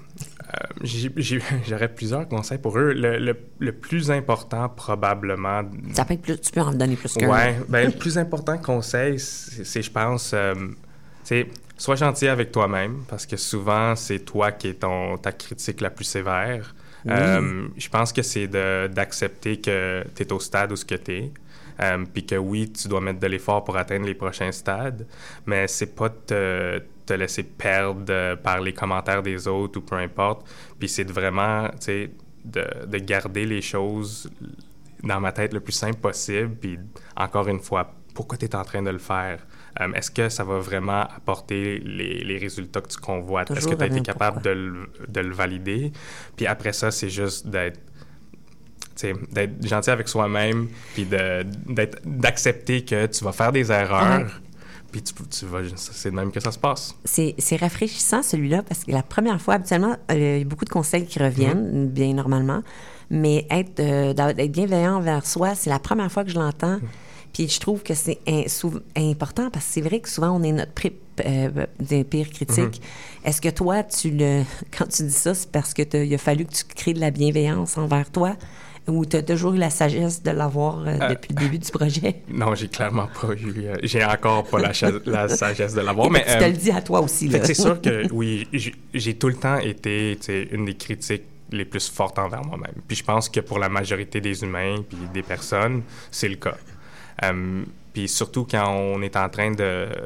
[1.68, 2.94] J'aurais plusieurs conseils pour eux.
[2.94, 5.64] Le, le, plus important, probablement.
[5.94, 7.30] Ça peut être plus, tu peux en donner plus qu'un.
[7.30, 7.64] Oui.
[7.68, 10.36] Ben, le plus important conseil, c'est, je pense,
[11.24, 11.44] c'est euh,
[11.78, 15.90] sois gentil avec toi-même, parce que souvent, c'est toi qui es ton, ta critique la
[15.90, 16.76] plus sévère.
[17.08, 21.12] Euh, je pense que c'est d'accepter que tu es au stade où ce que tu
[21.14, 21.32] es.
[21.80, 25.06] Euh, puis que oui, tu dois mettre de l'effort pour atteindre les prochains stades,
[25.46, 30.48] mais c'est pas te, te laisser perdre par les commentaires des autres ou peu importe.
[30.78, 32.12] Puis c'est de vraiment, tu sais,
[32.46, 34.30] de, de, garder les choses
[35.04, 36.56] dans ma tête le plus simple possible.
[36.56, 36.80] Puis
[37.16, 39.40] encore une fois, pourquoi tu es en train de le faire?
[39.80, 43.52] Euh, est-ce que ça va vraiment apporter les, les résultats que tu convoites?
[43.52, 45.92] Est-ce que tu as été capable de le, de le, valider?
[46.36, 47.80] Puis après ça, c'est juste d'être
[49.32, 51.08] d'être gentil avec soi-même, puis
[52.04, 54.42] d'accepter que tu vas faire des erreurs.
[54.92, 56.96] Puis tu, tu c'est de même que ça se passe.
[57.06, 60.70] C'est rafraîchissant celui-là parce que la première fois, habituellement, euh, il y a beaucoup de
[60.70, 61.90] conseils qui reviennent, mm-hmm.
[61.90, 62.62] bien normalement,
[63.10, 66.78] mais être, euh, être bienveillant envers soi, c'est la première fois que je l'entends.
[66.78, 66.90] Mm.
[67.34, 68.20] Puis je trouve que c'est
[68.96, 70.72] important parce que c'est vrai que souvent on est notre
[71.26, 72.82] euh, pire critique.
[72.82, 73.28] Mm-hmm.
[73.28, 74.44] Est-ce que toi, tu le,
[74.78, 77.12] quand tu dis ça, c'est parce que il a fallu que tu crées de la
[77.12, 78.36] bienveillance envers toi?
[78.88, 81.70] Ou tu as toujours eu la sagesse de l'avoir euh, euh, depuis le début du
[81.72, 82.22] projet?
[82.30, 83.66] Non, j'ai clairement pas eu.
[83.66, 84.72] Euh, j'ai encore pas la,
[85.06, 86.10] la, sagesse de l'avoir.
[86.10, 87.30] mais tu te le dis à toi aussi.
[87.30, 88.48] C'est sûr que oui,
[88.94, 90.18] j'ai tout le temps été
[90.52, 92.76] une des critiques les plus fortes envers moi-même.
[92.88, 95.82] Puis je pense que pour la majorité des humains puis des personnes,
[96.12, 96.58] c'est le cas.
[97.94, 99.52] puis surtout quand on est en train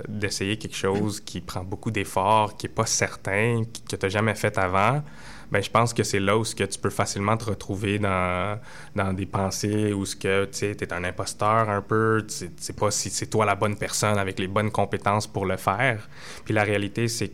[0.07, 4.35] d'essayer quelque chose qui prend beaucoup d'efforts, qui n'est pas certain, que tu n'as jamais
[4.35, 5.03] fait avant,
[5.51, 8.59] ben je pense que c'est là où ce que tu peux facilement te retrouver dans,
[8.95, 12.91] dans des pensées où ce que tu es un imposteur un peu, tu sais pas
[12.91, 16.07] si c'est toi la bonne personne avec les bonnes compétences pour le faire.
[16.45, 17.31] Puis la réalité, c'est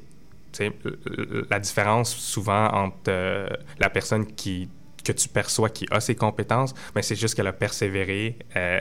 [1.50, 3.48] la différence souvent entre euh,
[3.80, 4.70] la personne qui
[5.04, 8.80] que tu perçois qui a ses compétences, mais c'est juste qu'elle a persévéré, euh,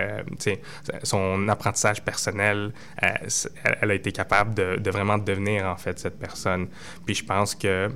[0.00, 0.22] euh,
[1.02, 6.68] son apprentissage personnel, elle, a été capable de, de, vraiment devenir en fait cette personne.
[7.04, 7.90] Puis je pense que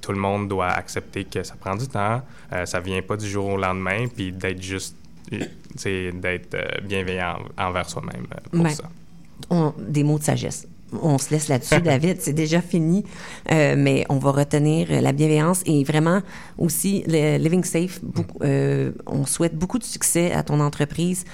[0.00, 3.28] tout le monde doit accepter que ça prend du temps, euh, ça vient pas du
[3.28, 4.96] jour au lendemain, puis d'être juste,
[5.30, 9.74] d'être euh, bienveillant envers soi-même euh, pour ben, ça.
[9.78, 10.66] des mots de sagesse.
[11.02, 12.20] On se laisse là-dessus, David.
[12.20, 13.04] C'est déjà fini,
[13.48, 16.20] mais on va retenir la bienveillance et vraiment
[16.58, 18.00] aussi le Living Safe.
[19.06, 21.24] on souhaite beaucoup de succès à ton entreprise.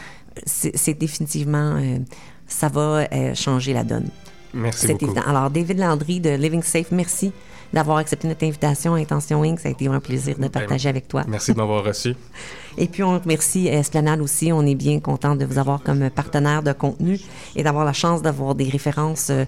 [0.45, 1.81] C'est définitivement,
[2.47, 4.11] ça va changer la donne.
[4.53, 5.07] Merci beaucoup.
[5.07, 5.23] Évident.
[5.27, 7.33] Alors, David Landry de Living Safe, merci
[7.73, 9.61] d'avoir accepté notre invitation à Intention Inc.
[9.61, 11.25] Ça a été un plaisir de ben, partager avec toi.
[11.29, 12.15] Merci de m'avoir reçu.
[12.79, 14.53] Et puis, on remercie Esplanade aussi.
[14.53, 17.19] On est bien content de vous avoir comme partenaire de contenu
[17.55, 19.45] et d'avoir la chance d'avoir des références euh,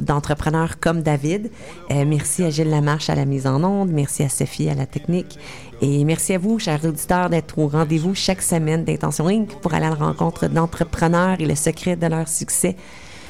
[0.00, 1.50] d'entrepreneurs comme David.
[1.90, 3.90] Euh, merci à Gilles Lamarche à la mise en onde.
[3.90, 5.38] Merci à Sophie à la technique.
[5.82, 9.48] Et merci à vous, chers auditeurs, d'être au rendez-vous chaque semaine d'Intention Inc.
[9.60, 12.76] pour aller à la rencontre d'entrepreneurs et le secret de leur succès.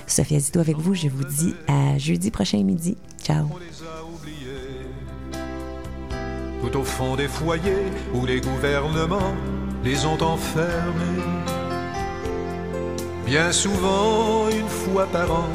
[0.07, 0.95] Sophie Azito avec vous.
[0.95, 2.97] Je vous dis à jeudi prochain midi.
[3.23, 3.47] Ciao
[6.61, 9.35] tout au fond des foyers où les gouvernements
[9.83, 11.23] les ont enfermés.
[13.25, 15.49] Bien souvent, une fois par an,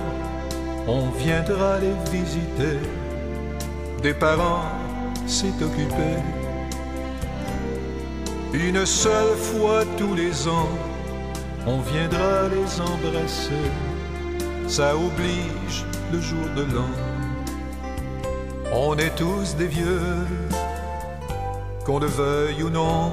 [0.87, 2.79] on viendra les visiter.
[4.01, 4.71] Des parents
[5.27, 6.11] s'est occupé.
[8.53, 10.69] Une seule fois tous les ans,
[11.67, 13.65] on viendra les embrasser.
[14.67, 16.89] Ça oblige le jour de l'an.
[18.73, 20.25] On est tous des vieux
[21.85, 23.11] qu'on le veuille ou non,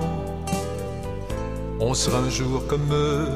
[1.78, 3.26] on sera un jour comme eux,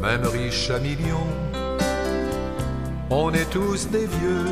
[0.00, 1.30] même riche à millions.
[3.10, 4.46] On est tous des vieux,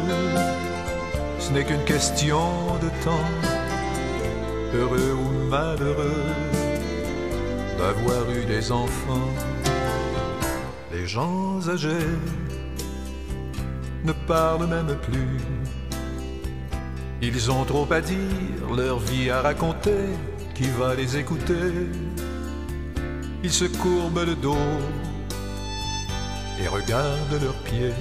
[1.39, 3.31] ce n'est qu'une question de temps,
[4.75, 6.31] heureux ou malheureux,
[7.79, 9.33] d'avoir eu des enfants.
[10.93, 12.13] Les gens âgés
[14.05, 15.39] ne parlent même plus
[17.27, 20.05] ils ont trop à dire, leur vie à raconter,
[20.55, 21.73] qui va les écouter
[23.43, 24.69] Ils se courbent le dos
[26.61, 27.95] et regardent leurs pieds,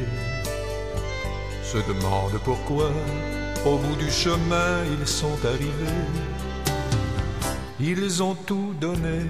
[1.63, 2.91] se demandent pourquoi
[3.65, 6.01] au bout du chemin ils sont arrivés.
[7.80, 9.21] Ils ont tout donné,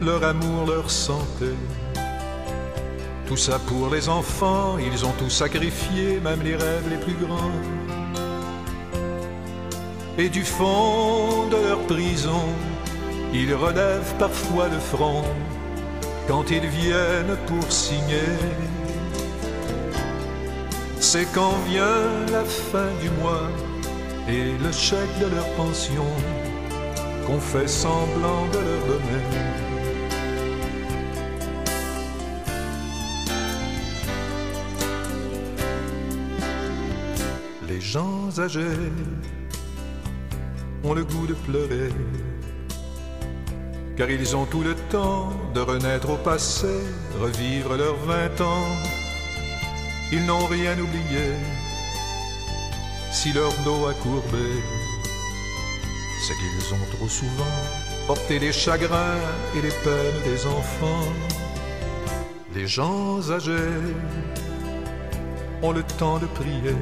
[0.00, 1.52] leur amour, leur santé.
[3.26, 7.81] Tout ça pour les enfants, ils ont tout sacrifié, même les rêves les plus grands
[10.22, 12.44] et du fond de leur prison,
[13.34, 15.24] ils relèvent parfois le front
[16.28, 18.32] quand ils viennent pour signer.
[21.00, 22.06] c'est quand vient
[22.36, 23.48] la fin du mois
[24.28, 26.08] et le chèque de leur pension
[27.26, 29.24] qu'on fait semblant de leur donner.
[37.68, 38.78] Les gens âgés
[40.84, 41.90] ont le goût de pleurer,
[43.96, 46.68] car ils ont tout le temps de renaître au passé,
[47.20, 48.76] revivre leurs vingt ans.
[50.10, 51.26] Ils n'ont rien oublié,
[53.10, 54.48] si leur dos a courbé,
[56.26, 57.56] c'est qu'ils ont trop souvent
[58.06, 59.20] porté les chagrins
[59.56, 61.08] et les peines des enfants.
[62.54, 63.78] Les gens âgés
[65.62, 66.76] ont le temps de prier,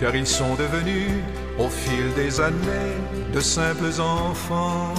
[0.00, 1.10] car ils sont devenus,
[1.58, 2.98] au fil des années,
[3.32, 4.94] de simples enfants.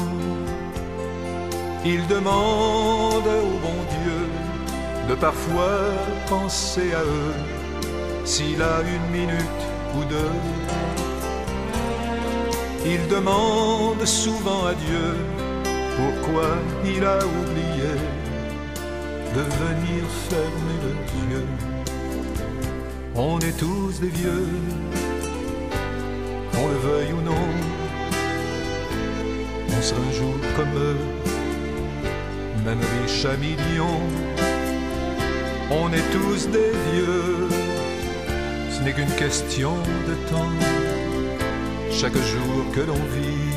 [1.85, 4.21] Ils demandent au bon Dieu
[5.09, 5.93] de parfois
[6.27, 7.33] penser à eux
[8.23, 9.63] s'il a une minute
[9.95, 10.35] ou deux.
[12.85, 15.15] Il demande souvent à Dieu
[15.97, 16.49] pourquoi
[16.85, 17.93] il a oublié
[19.35, 21.47] de venir fermer les yeux.
[23.15, 24.47] On est tous des vieux,
[26.55, 27.47] qu'on le veuille ou non.
[29.77, 30.97] On sera un jour comme eux,
[32.65, 34.07] même riche à millions.
[35.69, 37.35] On est tous des vieux
[38.75, 39.73] ce n'est qu'une question
[40.07, 40.51] de temps,
[41.91, 43.55] chaque jour que l'on vit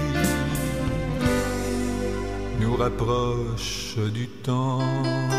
[2.60, 5.37] nous rapproche du temps.